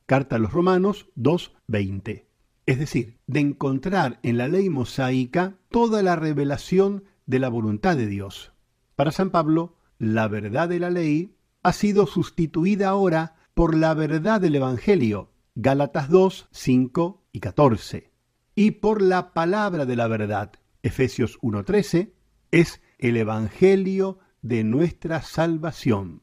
Carta 0.05 0.37
a 0.37 0.39
los 0.39 0.53
Romanos 0.53 1.07
2.20. 1.17 2.25
Es 2.65 2.79
decir, 2.79 3.17
de 3.27 3.41
encontrar 3.41 4.19
en 4.23 4.37
la 4.37 4.47
ley 4.47 4.69
mosaica 4.69 5.55
toda 5.69 6.01
la 6.01 6.15
revelación 6.15 7.03
de 7.25 7.39
la 7.39 7.49
voluntad 7.49 7.95
de 7.95 8.07
Dios. 8.07 8.53
Para 8.95 9.11
San 9.11 9.29
Pablo, 9.29 9.75
la 9.99 10.27
verdad 10.27 10.69
de 10.69 10.79
la 10.79 10.89
ley 10.89 11.35
ha 11.63 11.73
sido 11.73 12.07
sustituida 12.07 12.89
ahora 12.89 13.35
por 13.53 13.75
la 13.75 13.93
verdad 13.93 14.39
del 14.39 14.55
Evangelio, 14.55 15.31
Gálatas 15.55 16.09
2, 16.09 16.47
5 16.51 17.23
y 17.31 17.39
14, 17.39 18.11
y 18.55 18.71
por 18.71 19.01
la 19.01 19.33
palabra 19.33 19.85
de 19.85 19.95
la 19.95 20.07
verdad, 20.07 20.51
Efesios 20.83 21.39
1.13, 21.41 22.13
es 22.51 22.81
el 22.97 23.17
Evangelio 23.17 24.19
de 24.41 24.63
nuestra 24.63 25.21
salvación. 25.21 26.21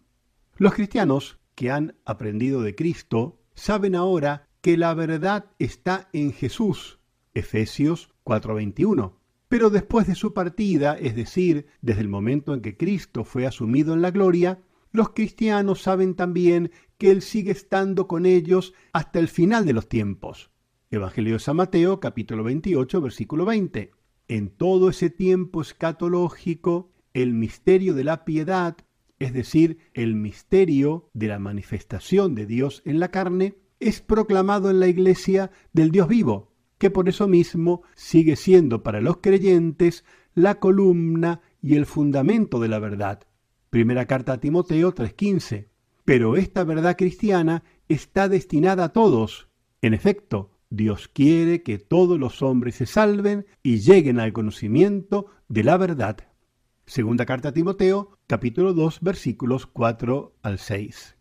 Los 0.57 0.75
cristianos 0.75 1.39
que 1.55 1.71
han 1.71 1.97
aprendido 2.05 2.63
de 2.63 2.75
Cristo 2.75 3.41
saben 3.55 3.95
ahora 3.95 4.49
que 4.61 4.77
la 4.77 4.95
verdad 4.95 5.47
está 5.59 6.09
en 6.13 6.33
Jesús, 6.33 6.99
Efesios 7.35 8.11
4.21. 8.25 9.15
Pero 9.49 9.71
después 9.71 10.07
de 10.07 10.15
su 10.15 10.33
partida, 10.33 10.97
es 10.99 11.15
decir, 11.15 11.67
desde 11.83 12.01
el 12.01 12.09
momento 12.09 12.55
en 12.55 12.61
que 12.61 12.77
Cristo 12.77 13.25
fue 13.25 13.47
asumido 13.47 13.95
en 13.95 14.03
la 14.03 14.11
gloria, 14.11 14.63
los 14.91 15.11
cristianos 15.11 15.83
saben 15.83 16.15
también 16.15 16.71
que 16.99 17.11
Él 17.11 17.21
sigue 17.21 17.51
estando 17.51 18.07
con 18.07 18.27
ellos 18.27 18.75
hasta 18.93 19.19
el 19.19 19.29
final 19.29 19.67
de 19.67 19.73
los 19.73 19.89
tiempos. 19.89 20.51
Evangelio 20.91 21.35
de 21.35 21.41
San 21.41 21.57
Mateo, 21.57 21.99
capítulo 22.01 22.45
28, 22.45 23.01
versículo 23.01 23.45
20. 23.45 23.91
En 24.29 24.51
todo 24.51 24.89
ese 24.89 25.11
tiempo 25.11 25.61
escatológico, 25.61 26.94
el 27.15 27.33
misterio 27.33 27.95
de 27.95 28.05
la 28.05 28.25
piedad, 28.25 28.77
es 29.19 29.33
decir, 29.33 29.79
el 29.95 30.15
misterio 30.15 31.09
de 31.15 31.29
la 31.29 31.39
manifestación 31.39 32.35
de 32.35 32.45
Dios 32.45 32.83
en 32.85 33.01
la 33.01 33.09
carne, 33.09 33.55
es 33.81 34.01
proclamado 34.01 34.71
en 34.71 34.81
la 34.81 34.89
iglesia 34.89 35.51
del 35.73 35.91
Dios 35.91 36.09
vivo, 36.09 36.53
que 36.79 36.91
por 36.91 37.09
eso 37.09 37.29
mismo 37.29 37.83
sigue 37.95 38.37
siendo 38.37 38.83
para 38.83 39.01
los 39.01 39.19
creyentes 39.19 40.05
la 40.35 40.57
columna 40.57 41.41
y 41.63 41.77
el 41.77 41.87
fundamento 41.87 42.61
de 42.61 42.69
la 42.69 42.79
verdad. 42.79 43.21
Primera 43.71 44.07
carta 44.07 44.35
a 44.35 44.41
Timoteo 44.41 44.93
3:15. 44.93 45.69
Pero 46.05 46.37
esta 46.37 46.65
verdad 46.65 46.97
cristiana 46.97 47.65
está 47.89 48.29
destinada 48.29 48.85
a 48.85 48.93
todos. 48.93 49.49
En 49.81 49.95
efecto, 49.95 50.51
Dios 50.69 51.09
quiere 51.09 51.63
que 51.63 51.79
todos 51.79 52.19
los 52.19 52.43
hombres 52.43 52.75
se 52.75 52.87
salven 52.87 53.47
y 53.63 53.79
lleguen 53.79 54.21
al 54.21 54.33
conocimiento 54.33 55.27
de 55.49 55.65
la 55.65 55.77
verdad. 55.77 56.34
Segunda 56.87 57.25
carta 57.25 57.49
a 57.49 57.53
Timoteo, 57.53 58.19
capítulo 58.27 58.75
2, 58.75 59.01
versículos 59.01 59.67
4 59.67 60.37
al 60.43 60.59
6. 60.59 61.17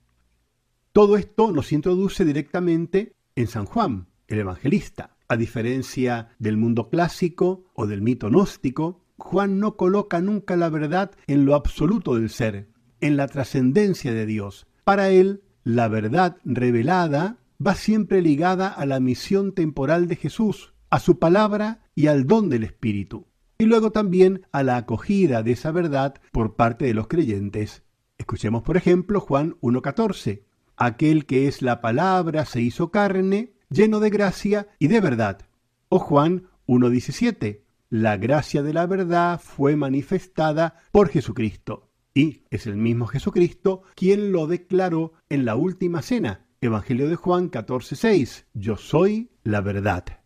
Todo 0.91 1.15
esto 1.15 1.53
nos 1.53 1.71
introduce 1.71 2.25
directamente 2.25 3.15
en 3.35 3.47
San 3.47 3.65
Juan, 3.65 4.07
el 4.27 4.39
evangelista. 4.39 5.15
A 5.29 5.37
diferencia 5.37 6.35
del 6.37 6.57
mundo 6.57 6.89
clásico 6.89 7.63
o 7.73 7.87
del 7.87 8.01
mito 8.01 8.27
gnóstico, 8.27 9.05
Juan 9.17 9.59
no 9.59 9.77
coloca 9.77 10.19
nunca 10.19 10.57
la 10.57 10.69
verdad 10.69 11.11
en 11.27 11.45
lo 11.45 11.55
absoluto 11.55 12.15
del 12.15 12.29
ser, 12.29 12.67
en 12.99 13.15
la 13.15 13.27
trascendencia 13.29 14.13
de 14.13 14.25
Dios. 14.25 14.67
Para 14.83 15.11
él, 15.11 15.43
la 15.63 15.87
verdad 15.87 16.37
revelada 16.43 17.37
va 17.65 17.75
siempre 17.75 18.21
ligada 18.21 18.67
a 18.67 18.85
la 18.85 18.99
misión 18.99 19.53
temporal 19.53 20.09
de 20.09 20.17
Jesús, 20.17 20.73
a 20.89 20.99
su 20.99 21.19
palabra 21.19 21.83
y 21.95 22.07
al 22.07 22.27
don 22.27 22.49
del 22.49 22.65
Espíritu, 22.65 23.27
y 23.63 23.65
luego 23.65 23.93
también 23.93 24.45
a 24.51 24.61
la 24.61 24.75
acogida 24.75 25.41
de 25.41 25.53
esa 25.53 25.71
verdad 25.71 26.15
por 26.33 26.57
parte 26.57 26.83
de 26.83 26.93
los 26.93 27.07
creyentes. 27.07 27.83
Escuchemos 28.17 28.61
por 28.61 28.75
ejemplo 28.75 29.21
Juan 29.21 29.55
1.14. 29.61 30.43
Aquel 30.75 31.25
que 31.25 31.47
es 31.47 31.61
la 31.61 31.79
palabra 31.79 32.43
se 32.43 32.59
hizo 32.59 32.91
carne, 32.91 33.53
lleno 33.69 34.01
de 34.01 34.09
gracia 34.09 34.67
y 34.79 34.89
de 34.89 34.99
verdad. 34.99 35.47
O 35.87 35.99
Juan 35.99 36.49
1.17 36.67 37.61
la 37.89 38.17
gracia 38.17 38.63
de 38.63 38.73
la 38.73 38.85
verdad 38.85 39.39
fue 39.39 39.77
manifestada 39.77 40.81
por 40.91 41.07
Jesucristo. 41.07 41.89
Y 42.13 42.41
es 42.49 42.67
el 42.67 42.75
mismo 42.75 43.07
Jesucristo 43.07 43.83
quien 43.95 44.33
lo 44.33 44.45
declaró 44.45 45.13
en 45.29 45.45
la 45.45 45.55
última 45.55 46.01
cena. 46.01 46.47
Evangelio 46.59 47.07
de 47.07 47.15
Juan 47.15 47.49
14:6. 47.49 48.45
Yo 48.53 48.75
soy 48.75 49.29
la 49.43 49.61
verdad. 49.61 50.22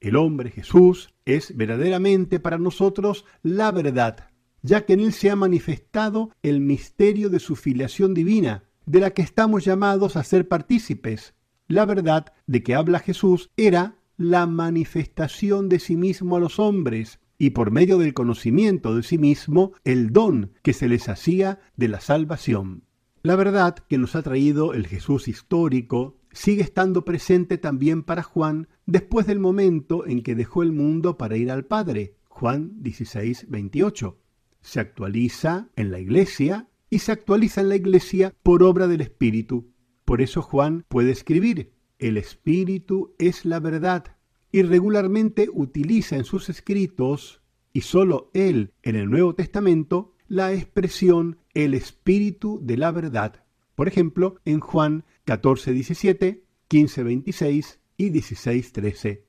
El 0.00 0.16
hombre 0.16 0.50
Jesús 0.50 1.10
es 1.26 1.56
verdaderamente 1.56 2.40
para 2.40 2.56
nosotros 2.56 3.26
la 3.42 3.70
verdad, 3.70 4.30
ya 4.62 4.86
que 4.86 4.94
en 4.94 5.00
él 5.00 5.12
se 5.12 5.30
ha 5.30 5.36
manifestado 5.36 6.30
el 6.42 6.60
misterio 6.60 7.28
de 7.28 7.38
su 7.38 7.54
filiación 7.54 8.14
divina, 8.14 8.64
de 8.86 9.00
la 9.00 9.10
que 9.10 9.22
estamos 9.22 9.64
llamados 9.64 10.16
a 10.16 10.24
ser 10.24 10.48
partícipes. 10.48 11.34
La 11.68 11.84
verdad 11.84 12.32
de 12.46 12.62
que 12.62 12.74
habla 12.74 12.98
Jesús 12.98 13.50
era 13.56 13.96
la 14.16 14.46
manifestación 14.46 15.68
de 15.68 15.78
sí 15.78 15.96
mismo 15.96 16.36
a 16.36 16.40
los 16.40 16.58
hombres 16.58 17.20
y 17.38 17.50
por 17.50 17.70
medio 17.70 17.96
del 17.98 18.12
conocimiento 18.12 18.94
de 18.94 19.02
sí 19.02 19.18
mismo 19.18 19.72
el 19.84 20.12
don 20.12 20.52
que 20.62 20.72
se 20.72 20.88
les 20.88 21.08
hacía 21.08 21.60
de 21.76 21.88
la 21.88 22.00
salvación. 22.00 22.84
La 23.22 23.36
verdad 23.36 23.76
que 23.76 23.98
nos 23.98 24.14
ha 24.14 24.22
traído 24.22 24.72
el 24.72 24.86
Jesús 24.86 25.28
histórico 25.28 26.19
sigue 26.32 26.62
estando 26.62 27.04
presente 27.04 27.58
también 27.58 28.02
para 28.02 28.22
Juan 28.22 28.68
después 28.86 29.26
del 29.26 29.38
momento 29.38 30.06
en 30.06 30.22
que 30.22 30.34
dejó 30.34 30.62
el 30.62 30.72
mundo 30.72 31.18
para 31.18 31.36
ir 31.36 31.50
al 31.50 31.64
Padre. 31.64 32.16
Juan 32.28 32.82
16, 32.82 33.46
28. 33.48 34.18
Se 34.60 34.80
actualiza 34.80 35.68
en 35.76 35.90
la 35.90 36.00
iglesia 36.00 36.68
y 36.88 37.00
se 37.00 37.12
actualiza 37.12 37.60
en 37.60 37.68
la 37.68 37.76
iglesia 37.76 38.34
por 38.42 38.62
obra 38.62 38.86
del 38.86 39.00
Espíritu. 39.00 39.72
Por 40.04 40.20
eso 40.20 40.42
Juan 40.42 40.84
puede 40.88 41.10
escribir, 41.10 41.72
el 41.98 42.16
Espíritu 42.16 43.14
es 43.18 43.44
la 43.44 43.60
verdad 43.60 44.16
y 44.52 44.62
regularmente 44.62 45.48
utiliza 45.52 46.16
en 46.16 46.24
sus 46.24 46.48
escritos, 46.48 47.40
y 47.72 47.82
sólo 47.82 48.30
él 48.34 48.72
en 48.82 48.96
el 48.96 49.08
Nuevo 49.08 49.34
Testamento, 49.34 50.14
la 50.26 50.52
expresión 50.52 51.38
el 51.54 51.74
Espíritu 51.74 52.58
de 52.62 52.76
la 52.76 52.90
verdad. 52.90 53.44
Por 53.76 53.86
ejemplo, 53.86 54.40
en 54.44 54.60
Juan 54.60 55.04
14, 55.30 55.72
17, 55.72 56.42
15, 56.66 57.02
26 57.04 57.78
y 57.96 58.10
16, 58.10 58.72
13. 58.72 59.24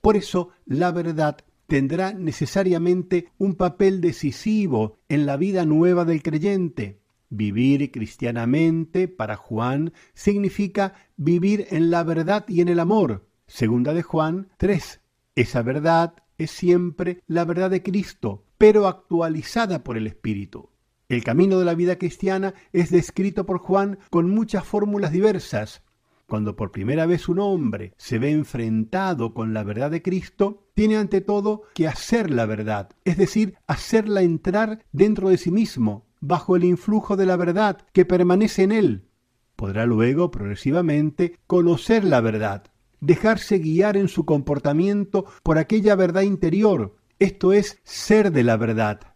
Por 0.00 0.16
eso, 0.16 0.50
la 0.64 0.92
verdad 0.92 1.38
tendrá 1.66 2.12
necesariamente 2.12 3.32
un 3.36 3.56
papel 3.56 4.00
decisivo 4.00 5.00
en 5.08 5.26
la 5.26 5.36
vida 5.36 5.66
nueva 5.66 6.04
del 6.04 6.22
creyente, 6.22 7.00
Vivir 7.30 7.90
cristianamente 7.90 9.08
para 9.08 9.34
Juan 9.34 9.92
significa 10.14 10.94
vivir 11.16 11.66
en 11.70 11.90
la 11.90 12.04
verdad 12.04 12.44
y 12.46 12.60
en 12.60 12.68
el 12.68 12.78
amor. 12.78 13.26
Segunda 13.48 13.94
de 13.94 14.04
Juan 14.04 14.50
3. 14.56 15.00
Esa 15.34 15.62
verdad 15.62 16.14
es 16.38 16.52
siempre 16.52 17.24
la 17.26 17.44
verdad 17.44 17.70
de 17.70 17.82
Cristo, 17.82 18.44
pero 18.56 18.86
actualizada 18.86 19.82
por 19.82 19.96
el 19.96 20.06
Espíritu. 20.06 20.70
El 21.08 21.24
camino 21.24 21.58
de 21.58 21.64
la 21.64 21.74
vida 21.74 21.96
cristiana 21.96 22.52
es 22.74 22.90
descrito 22.90 23.46
por 23.46 23.60
Juan 23.60 23.98
con 24.10 24.28
muchas 24.28 24.64
fórmulas 24.64 25.10
diversas. 25.10 25.82
Cuando 26.26 26.54
por 26.54 26.70
primera 26.70 27.06
vez 27.06 27.30
un 27.30 27.38
hombre 27.38 27.94
se 27.96 28.18
ve 28.18 28.30
enfrentado 28.30 29.32
con 29.32 29.54
la 29.54 29.64
verdad 29.64 29.90
de 29.90 30.02
Cristo, 30.02 30.68
tiene 30.74 30.98
ante 30.98 31.22
todo 31.22 31.62
que 31.72 31.88
hacer 31.88 32.30
la 32.30 32.44
verdad, 32.44 32.90
es 33.06 33.16
decir, 33.16 33.54
hacerla 33.66 34.20
entrar 34.20 34.84
dentro 34.92 35.30
de 35.30 35.38
sí 35.38 35.50
mismo, 35.50 36.04
bajo 36.20 36.56
el 36.56 36.64
influjo 36.64 37.16
de 37.16 37.24
la 37.24 37.36
verdad 37.36 37.78
que 37.94 38.04
permanece 38.04 38.64
en 38.64 38.72
él. 38.72 39.08
Podrá 39.56 39.86
luego, 39.86 40.30
progresivamente, 40.30 41.38
conocer 41.46 42.04
la 42.04 42.20
verdad, 42.20 42.64
dejarse 43.00 43.60
guiar 43.60 43.96
en 43.96 44.08
su 44.08 44.26
comportamiento 44.26 45.24
por 45.42 45.56
aquella 45.56 45.96
verdad 45.96 46.20
interior, 46.20 46.96
esto 47.18 47.54
es, 47.54 47.80
ser 47.82 48.30
de 48.30 48.44
la 48.44 48.58
verdad. 48.58 49.14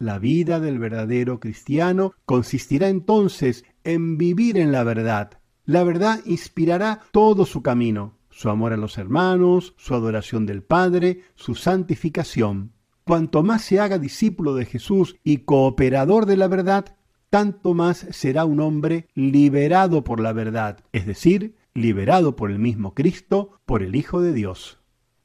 La 0.00 0.18
vida 0.18 0.60
del 0.60 0.78
verdadero 0.78 1.40
cristiano 1.40 2.14
consistirá 2.24 2.88
entonces 2.88 3.66
en 3.84 4.16
vivir 4.16 4.56
en 4.56 4.72
la 4.72 4.82
verdad. 4.82 5.32
La 5.66 5.84
verdad 5.84 6.20
inspirará 6.24 7.02
todo 7.12 7.44
su 7.44 7.60
camino, 7.60 8.16
su 8.30 8.48
amor 8.48 8.72
a 8.72 8.78
los 8.78 8.96
hermanos, 8.96 9.74
su 9.76 9.94
adoración 9.94 10.46
del 10.46 10.62
Padre, 10.62 11.20
su 11.34 11.54
santificación. 11.54 12.72
Cuanto 13.04 13.42
más 13.42 13.60
se 13.60 13.78
haga 13.78 13.98
discípulo 13.98 14.54
de 14.54 14.64
Jesús 14.64 15.16
y 15.22 15.44
cooperador 15.44 16.24
de 16.24 16.38
la 16.38 16.48
verdad, 16.48 16.96
tanto 17.28 17.74
más 17.74 18.06
será 18.10 18.46
un 18.46 18.60
hombre 18.60 19.06
liberado 19.14 20.02
por 20.02 20.18
la 20.18 20.32
verdad, 20.32 20.82
es 20.92 21.04
decir, 21.04 21.56
liberado 21.74 22.36
por 22.36 22.50
el 22.50 22.58
mismo 22.58 22.94
Cristo, 22.94 23.60
por 23.66 23.82
el 23.82 23.94
Hijo 23.94 24.22
de 24.22 24.32
Dios. 24.32 24.78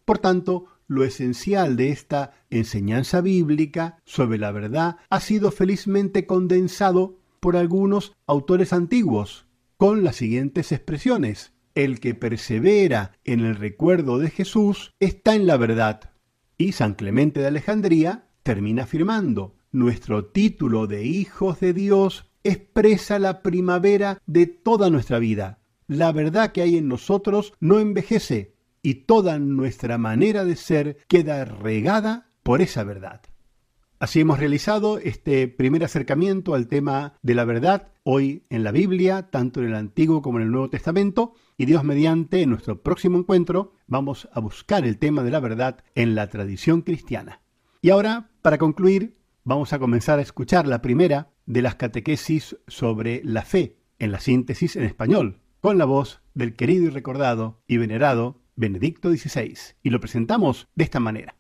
Por 0.04 0.18
tanto, 0.20 0.66
lo 0.88 1.04
esencial 1.04 1.76
de 1.76 1.90
esta 1.90 2.34
enseñanza 2.50 3.22
bíblica 3.22 3.98
sobre 4.06 4.38
la 4.38 4.52
verdad 4.52 4.98
ha 5.10 5.20
sido 5.20 5.52
felizmente 5.52 6.26
condensado 6.26 7.20
por 7.40 7.58
algunos 7.58 8.16
autores 8.26 8.74
antiguos, 8.74 9.48
con 9.78 10.04
las 10.04 10.16
siguientes 10.16 10.72
expresiones. 10.72 11.54
El 11.76 12.00
que 12.00 12.16
persevera 12.16 13.12
en 13.24 13.42
el 13.42 13.56
recuerdo 13.56 14.18
de 14.18 14.30
Jesús 14.30 14.92
está 15.00 15.36
en 15.36 15.46
la 15.46 15.58
verdad. 15.58 16.12
Y 16.58 16.72
San 16.72 16.94
Clemente 16.94 17.42
de 17.42 17.48
Alejandría 17.48 18.30
termina 18.44 18.84
afirmando, 18.84 19.58
nuestro 19.72 20.26
título 20.26 20.88
de 20.88 21.04
hijos 21.06 21.60
de 21.60 21.74
Dios 21.74 22.32
expresa 22.44 23.20
la 23.20 23.42
primavera 23.42 24.20
de 24.26 24.48
toda 24.48 24.90
nuestra 24.90 25.20
vida. 25.20 25.60
La 25.88 26.12
verdad 26.12 26.52
que 26.52 26.62
hay 26.62 26.78
en 26.78 26.88
nosotros 26.88 27.54
no 27.60 27.80
envejece 27.80 28.55
y 28.86 28.94
toda 28.94 29.40
nuestra 29.40 29.98
manera 29.98 30.46
de 30.46 30.56
ser 30.56 30.98
queda 31.08 31.44
regada 31.44 32.30
por 32.44 32.62
esa 32.62 32.84
verdad. 32.84 33.20
Así 33.98 34.20
hemos 34.20 34.38
realizado 34.38 35.00
este 35.00 35.48
primer 35.48 35.84
acercamiento 35.84 36.54
al 36.54 36.68
tema 36.68 37.16
de 37.24 37.34
la 37.34 37.46
verdad 37.46 37.94
hoy 38.04 38.46
en 38.52 38.64
la 38.64 38.72
Biblia, 38.72 39.32
tanto 39.32 39.60
en 39.60 39.70
el 39.70 39.76
Antiguo 39.76 40.22
como 40.22 40.38
en 40.38 40.44
el 40.44 40.52
Nuevo 40.52 40.70
Testamento, 40.70 41.34
y 41.58 41.66
Dios 41.66 41.84
mediante 41.84 42.44
en 42.44 42.52
nuestro 42.52 42.84
próximo 42.84 43.18
encuentro 43.18 43.74
vamos 43.88 44.30
a 44.32 44.40
buscar 44.40 44.86
el 44.86 45.00
tema 45.00 45.24
de 45.24 45.32
la 45.32 45.40
verdad 45.40 45.84
en 45.96 46.14
la 46.14 46.28
tradición 46.28 46.84
cristiana. 46.84 47.42
Y 47.82 47.90
ahora, 47.90 48.30
para 48.44 48.60
concluir, 48.60 49.18
vamos 49.44 49.74
a 49.74 49.80
comenzar 49.80 50.20
a 50.20 50.22
escuchar 50.22 50.68
la 50.68 50.84
primera 50.84 51.32
de 51.48 51.64
las 51.64 51.74
catequesis 51.74 52.56
sobre 52.68 53.24
la 53.24 53.42
fe, 53.42 53.80
en 53.98 54.12
la 54.12 54.20
síntesis 54.20 54.76
en 54.76 54.84
español, 54.84 55.42
con 55.60 55.80
la 55.80 55.86
voz 55.86 56.22
del 56.36 56.56
querido 56.56 56.86
y 56.86 56.90
recordado 56.90 57.64
y 57.66 57.78
venerado 57.78 58.45
Benedicto 58.58 59.10
XVI, 59.10 59.58
y 59.84 59.90
lo 59.90 60.00
presentamos 60.00 60.68
de 60.76 60.84
esta 60.86 61.00
manera. 61.00 61.36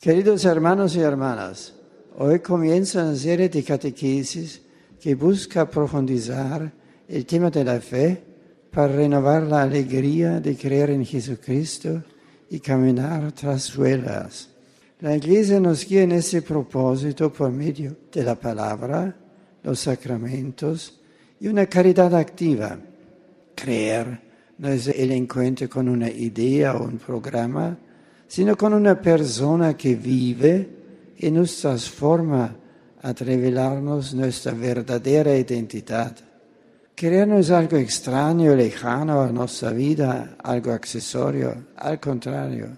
Queridos 0.00 0.44
hermanos 0.44 0.96
y 0.96 1.00
hermanas, 1.00 1.74
hoy 2.16 2.40
comienza 2.40 3.04
una 3.04 3.16
serie 3.16 3.48
de 3.48 3.62
catequesis 3.62 4.62
que 5.00 5.14
busca 5.14 5.68
profundizar 5.68 6.72
el 7.08 7.24
tema 7.24 7.50
de 7.50 7.64
la 7.64 7.80
fe 7.80 8.29
para 8.70 8.92
renovar 8.92 9.42
la 9.42 9.62
alegría 9.62 10.40
de 10.40 10.56
creer 10.56 10.90
en 10.90 11.04
Jesucristo 11.04 12.02
y 12.50 12.60
caminar 12.60 13.32
tras 13.32 13.62
su 13.62 13.82
La 13.82 15.16
Iglesia 15.16 15.58
nos 15.58 15.86
guía 15.86 16.02
en 16.02 16.12
ese 16.12 16.42
propósito 16.42 17.32
por 17.32 17.50
medio 17.50 17.96
de 18.12 18.22
la 18.22 18.34
palabra, 18.34 19.14
los 19.62 19.80
sacramentos 19.80 21.00
y 21.40 21.48
una 21.48 21.66
caridad 21.66 22.14
activa. 22.14 22.78
Creer 23.54 24.20
no 24.58 24.68
es 24.68 24.88
el 24.88 25.10
encuentro 25.12 25.68
con 25.68 25.88
una 25.88 26.08
idea 26.08 26.76
o 26.76 26.84
un 26.84 26.98
programa, 26.98 27.76
sino 28.28 28.56
con 28.56 28.74
una 28.74 29.00
persona 29.00 29.76
que 29.76 29.94
vive 29.94 30.68
y 31.18 31.30
nos 31.30 31.56
transforma 31.60 32.54
a 33.02 33.12
revelarnos 33.12 34.14
nuestra 34.14 34.52
verdadera 34.52 35.34
identidad. 35.36 36.29
Creer 37.00 37.26
no 37.26 37.38
es 37.38 37.50
algo 37.50 37.78
extraño, 37.78 38.54
lejano 38.54 39.22
a 39.22 39.32
nuestra 39.32 39.70
vida, 39.70 40.36
algo 40.44 40.70
accesorio, 40.70 41.68
al 41.76 41.98
contrario. 41.98 42.76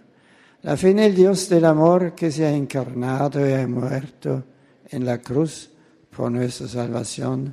La 0.63 0.77
fe 0.77 0.91
en 0.91 1.01
el 1.01 1.13
Dios 1.13 1.49
del 1.49 1.65
amor 1.65 2.15
que 2.15 2.31
se 2.31 2.47
ha 2.47 2.55
encarnado 2.55 3.45
y 3.45 3.53
ha 3.53 3.67
muerto 3.67 4.45
en 4.91 5.05
la 5.05 5.19
cruz 5.19 5.69
por 6.17 6.31
nuestra 6.31 6.69
salvación, 6.69 7.53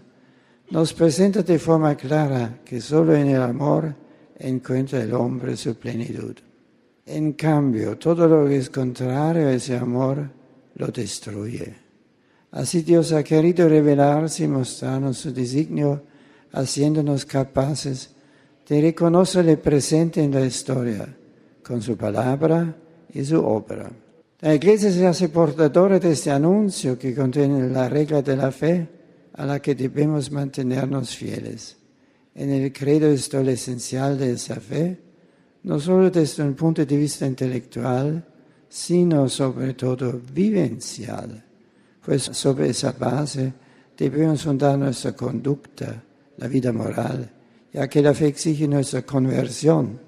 nos 0.70 0.94
presenta 0.94 1.42
de 1.42 1.58
forma 1.58 1.96
clara 1.96 2.60
que 2.64 2.80
solo 2.80 3.16
en 3.16 3.30
el 3.30 3.42
amor 3.42 3.96
encuentra 4.38 5.02
el 5.02 5.16
hombre 5.16 5.58
su 5.58 5.74
plenitud. 5.74 6.36
En 7.08 7.34
cambio, 7.34 7.98
todo 7.98 8.28
lo 8.28 8.48
que 8.48 8.58
es 8.58 8.70
contrario 8.70 9.48
a 9.48 9.54
ese 9.54 9.76
amor 9.76 10.30
lo 10.76 10.88
destruye. 10.90 11.74
Así 12.52 12.84
Dios 12.84 13.12
ha 13.12 13.24
querido 13.24 13.68
revelarse 13.68 14.44
y 14.44 14.48
mostrarnos 14.48 15.18
su 15.18 15.34
designio 15.34 16.04
haciéndonos 16.52 17.26
capaces 17.26 18.10
de 18.68 18.82
reconocerle 18.82 19.58
presente 19.58 20.24
en 20.24 20.32
la 20.32 20.46
historia, 20.46 21.08
con 21.64 21.82
su 21.82 21.98
palabra 21.98 22.76
y 23.14 23.24
su 23.24 23.44
obra. 23.44 23.92
La 24.42 24.54
Iglesia 24.54 24.92
se 24.92 25.06
hace 25.06 25.30
portadora 25.30 26.00
de 26.00 26.12
este 26.12 26.32
anuncio 26.32 26.98
que 26.98 27.14
contiene 27.14 27.68
la 27.70 27.90
regla 27.90 28.22
de 28.22 28.38
la 28.38 28.52
fe 28.52 28.88
a 29.34 29.46
la 29.46 29.60
que 29.60 29.76
debemos 29.76 30.32
mantenernos 30.32 31.16
fieles. 31.16 31.78
En 32.36 32.50
el 32.52 32.72
credo 32.72 33.08
está 33.08 33.44
lo 33.44 33.52
esencial 33.52 34.18
de 34.18 34.32
esa 34.32 34.56
fe, 34.56 34.98
no 35.64 35.80
solo 35.80 36.10
desde 36.10 36.44
un 36.44 36.54
punto 36.54 36.86
de 36.86 36.98
vista 36.98 37.26
intelectual, 37.26 38.26
sino 38.70 39.28
sobre 39.28 39.74
todo 39.74 40.22
vivencial, 40.34 41.44
pues 42.06 42.24
sobre 42.24 42.70
esa 42.70 42.94
base 42.94 43.52
debemos 43.98 44.44
fundar 44.44 44.78
nuestra 44.78 45.14
conducta, 45.14 46.02
la 46.39 46.47
vida 46.47 46.71
moral, 46.71 47.30
ya 47.73 47.88
que 47.88 48.02
la 48.02 48.13
fe 48.13 48.28
exige 48.28 48.67
nuestra 48.67 49.02
conversión, 49.04 49.99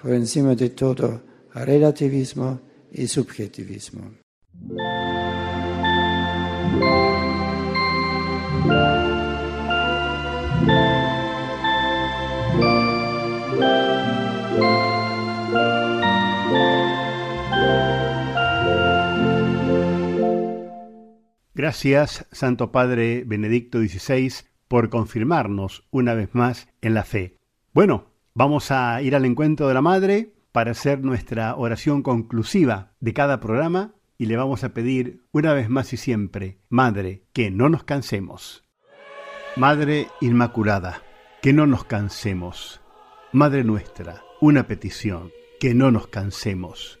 por 0.00 0.12
encima 0.12 0.54
de 0.54 0.70
todo 0.70 1.22
relativismo 1.54 2.60
y 2.90 3.06
subjetivismo. 3.06 4.12
Gracias, 21.54 22.24
Santo 22.30 22.70
Padre 22.70 23.24
Benedicto 23.26 23.80
XVI, 23.80 24.32
por 24.68 24.90
confirmarnos 24.90 25.84
una 25.90 26.14
vez 26.14 26.34
más 26.34 26.68
en 26.80 26.94
la 26.94 27.04
fe. 27.04 27.36
Bueno, 27.72 28.06
vamos 28.34 28.70
a 28.70 29.00
ir 29.02 29.16
al 29.16 29.24
encuentro 29.24 29.68
de 29.68 29.74
la 29.74 29.82
Madre 29.82 30.34
para 30.52 30.70
hacer 30.70 31.02
nuestra 31.02 31.56
oración 31.56 32.02
conclusiva 32.02 32.92
de 33.00 33.12
cada 33.12 33.40
programa 33.40 33.94
y 34.18 34.26
le 34.26 34.36
vamos 34.36 34.64
a 34.64 34.74
pedir 34.74 35.22
una 35.32 35.54
vez 35.54 35.68
más 35.68 35.92
y 35.92 35.96
siempre, 35.96 36.58
Madre, 36.68 37.24
que 37.32 37.50
no 37.50 37.68
nos 37.68 37.84
cansemos. 37.84 38.64
Madre 39.56 40.08
Inmaculada, 40.20 41.02
que 41.40 41.52
no 41.52 41.66
nos 41.66 41.84
cansemos. 41.84 42.80
Madre 43.32 43.64
nuestra, 43.64 44.22
una 44.40 44.66
petición, 44.66 45.30
que 45.60 45.74
no 45.74 45.90
nos 45.90 46.08
cansemos. 46.08 46.98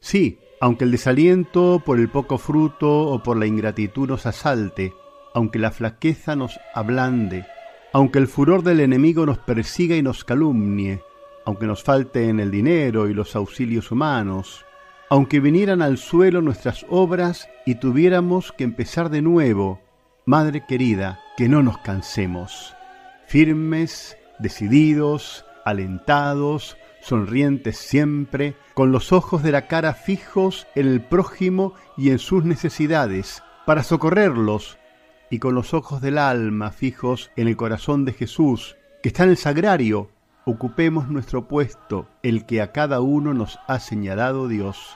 Sí, 0.00 0.38
aunque 0.60 0.84
el 0.84 0.92
desaliento 0.92 1.82
por 1.84 1.98
el 1.98 2.08
poco 2.08 2.38
fruto 2.38 3.08
o 3.08 3.22
por 3.22 3.36
la 3.36 3.46
ingratitud 3.46 4.08
nos 4.08 4.26
asalte, 4.26 4.92
aunque 5.34 5.58
la 5.58 5.70
flaqueza 5.70 6.36
nos 6.36 6.60
ablande, 6.74 7.46
aunque 7.92 8.18
el 8.18 8.28
furor 8.28 8.62
del 8.62 8.80
enemigo 8.80 9.26
nos 9.26 9.38
persiga 9.38 9.96
y 9.96 10.02
nos 10.02 10.24
calumnie, 10.24 11.02
aunque 11.44 11.66
nos 11.66 11.82
falten 11.82 12.40
el 12.40 12.50
dinero 12.50 13.08
y 13.08 13.14
los 13.14 13.36
auxilios 13.36 13.90
humanos, 13.90 14.64
aunque 15.10 15.40
vinieran 15.40 15.82
al 15.82 15.98
suelo 15.98 16.40
nuestras 16.40 16.86
obras 16.88 17.48
y 17.66 17.74
tuviéramos 17.74 18.52
que 18.52 18.64
empezar 18.64 19.10
de 19.10 19.22
nuevo, 19.22 19.80
Madre 20.24 20.64
querida, 20.68 21.18
que 21.36 21.48
no 21.48 21.64
nos 21.64 21.78
cansemos, 21.78 22.76
firmes, 23.26 24.16
decididos, 24.38 25.44
alentados, 25.64 26.76
sonrientes 27.00 27.76
siempre, 27.76 28.54
con 28.74 28.92
los 28.92 29.12
ojos 29.12 29.42
de 29.42 29.50
la 29.50 29.66
cara 29.66 29.94
fijos 29.94 30.68
en 30.76 30.86
el 30.86 31.00
prójimo 31.00 31.74
y 31.96 32.10
en 32.10 32.20
sus 32.20 32.44
necesidades, 32.44 33.42
para 33.66 33.82
socorrerlos 33.82 34.78
y 35.32 35.38
con 35.38 35.54
los 35.54 35.72
ojos 35.72 36.02
del 36.02 36.18
alma 36.18 36.72
fijos 36.72 37.30
en 37.36 37.48
el 37.48 37.56
corazón 37.56 38.04
de 38.04 38.12
Jesús, 38.12 38.76
que 39.02 39.08
está 39.08 39.24
en 39.24 39.30
el 39.30 39.38
sagrario, 39.38 40.10
ocupemos 40.44 41.08
nuestro 41.08 41.48
puesto, 41.48 42.06
el 42.22 42.44
que 42.44 42.60
a 42.60 42.70
cada 42.70 43.00
uno 43.00 43.32
nos 43.32 43.58
ha 43.66 43.80
señalado 43.80 44.46
Dios. 44.46 44.94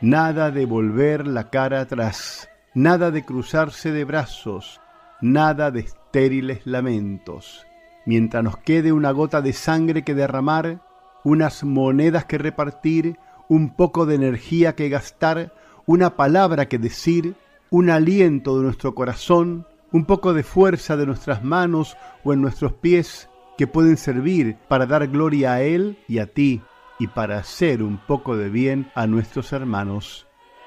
Nada 0.00 0.52
de 0.52 0.66
volver 0.66 1.26
la 1.26 1.50
cara 1.50 1.80
atrás, 1.80 2.48
nada 2.74 3.10
de 3.10 3.24
cruzarse 3.24 3.90
de 3.90 4.04
brazos, 4.04 4.80
nada 5.20 5.72
de 5.72 5.80
estériles 5.80 6.64
lamentos. 6.64 7.66
Mientras 8.06 8.44
nos 8.44 8.58
quede 8.58 8.92
una 8.92 9.10
gota 9.10 9.42
de 9.42 9.52
sangre 9.52 10.04
que 10.04 10.14
derramar, 10.14 10.80
unas 11.24 11.64
monedas 11.64 12.24
que 12.26 12.38
repartir, 12.38 13.18
un 13.48 13.74
poco 13.74 14.06
de 14.06 14.14
energía 14.14 14.76
que 14.76 14.88
gastar, 14.88 15.52
una 15.86 16.14
palabra 16.14 16.66
que 16.66 16.78
decir, 16.78 17.34
un 17.68 17.90
aliento 17.90 18.58
de 18.58 18.62
nuestro 18.62 18.94
corazón, 18.94 19.66
un 19.92 20.06
poco 20.06 20.34
de 20.34 20.42
fuerza 20.42 20.96
de 20.96 21.06
nuestras 21.06 21.44
manos 21.44 21.96
o 22.24 22.32
en 22.32 22.40
nuestros 22.40 22.72
pies 22.72 23.28
que 23.56 23.66
pueden 23.66 23.96
servir 23.96 24.56
para 24.68 24.86
dar 24.86 25.06
gloria 25.08 25.52
a 25.54 25.62
Él 25.62 25.98
y 26.08 26.18
a 26.18 26.26
ti 26.26 26.62
y 26.98 27.08
para 27.08 27.38
hacer 27.38 27.82
un 27.82 27.98
poco 27.98 28.36
de 28.36 28.48
bien 28.48 28.90
a 28.94 29.06
nuestros 29.06 29.52
hermanos. 29.52 30.26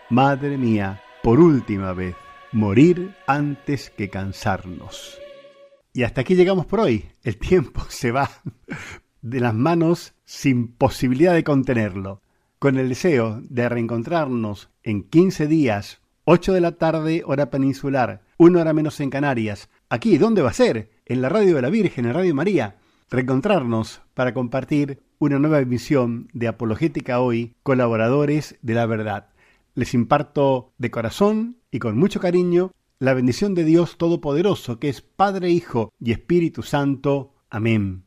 Madre 0.09 0.57
mía, 0.57 1.01
por 1.23 1.39
última 1.39 1.93
vez, 1.93 2.15
morir 2.51 3.15
antes 3.25 3.89
que 3.89 4.09
cansarnos. 4.09 5.19
Y 5.93 6.03
hasta 6.03 6.21
aquí 6.21 6.35
llegamos 6.35 6.65
por 6.65 6.81
hoy. 6.81 7.05
El 7.23 7.37
tiempo 7.37 7.85
se 7.89 8.11
va 8.11 8.29
de 9.21 9.39
las 9.39 9.53
manos 9.53 10.13
sin 10.25 10.67
posibilidad 10.67 11.33
de 11.33 11.43
contenerlo. 11.43 12.21
Con 12.59 12.77
el 12.77 12.89
deseo 12.89 13.41
de 13.43 13.67
reencontrarnos 13.69 14.69
en 14.83 15.03
15 15.03 15.47
días, 15.47 16.01
8 16.25 16.53
de 16.53 16.61
la 16.61 16.73
tarde, 16.73 17.23
hora 17.25 17.49
peninsular, 17.49 18.24
una 18.37 18.61
hora 18.61 18.73
menos 18.73 18.99
en 18.99 19.09
Canarias. 19.09 19.69
Aquí, 19.89 20.17
¿dónde 20.17 20.41
va 20.41 20.49
a 20.49 20.53
ser? 20.53 20.91
En 21.05 21.21
la 21.21 21.29
Radio 21.29 21.55
de 21.55 21.61
la 21.61 21.69
Virgen, 21.69 22.05
en 22.05 22.13
Radio 22.13 22.35
María. 22.35 22.77
Reencontrarnos 23.09 24.01
para 24.13 24.33
compartir 24.33 25.01
una 25.19 25.39
nueva 25.39 25.59
emisión 25.59 26.29
de 26.33 26.47
Apologética 26.47 27.19
Hoy, 27.19 27.55
colaboradores 27.63 28.57
de 28.61 28.73
la 28.73 28.85
verdad. 28.85 29.29
Les 29.73 29.93
imparto 29.93 30.73
de 30.77 30.91
corazón 30.91 31.57
y 31.71 31.79
con 31.79 31.97
mucho 31.97 32.19
cariño 32.19 32.71
la 32.99 33.13
bendición 33.13 33.53
de 33.55 33.63
Dios 33.63 33.97
Todopoderoso, 33.97 34.79
que 34.79 34.89
es 34.89 35.01
Padre, 35.01 35.49
Hijo 35.49 35.93
y 35.99 36.11
Espíritu 36.11 36.63
Santo. 36.63 37.35
Amén. 37.49 38.04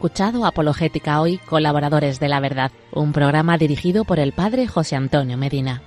Escuchado 0.00 0.46
Apologética 0.46 1.20
Hoy, 1.20 1.36
colaboradores 1.36 2.18
de 2.20 2.28
la 2.28 2.40
verdad, 2.40 2.72
un 2.90 3.12
programa 3.12 3.58
dirigido 3.58 4.06
por 4.06 4.18
el 4.18 4.32
padre 4.32 4.66
José 4.66 4.96
Antonio 4.96 5.36
Medina. 5.36 5.82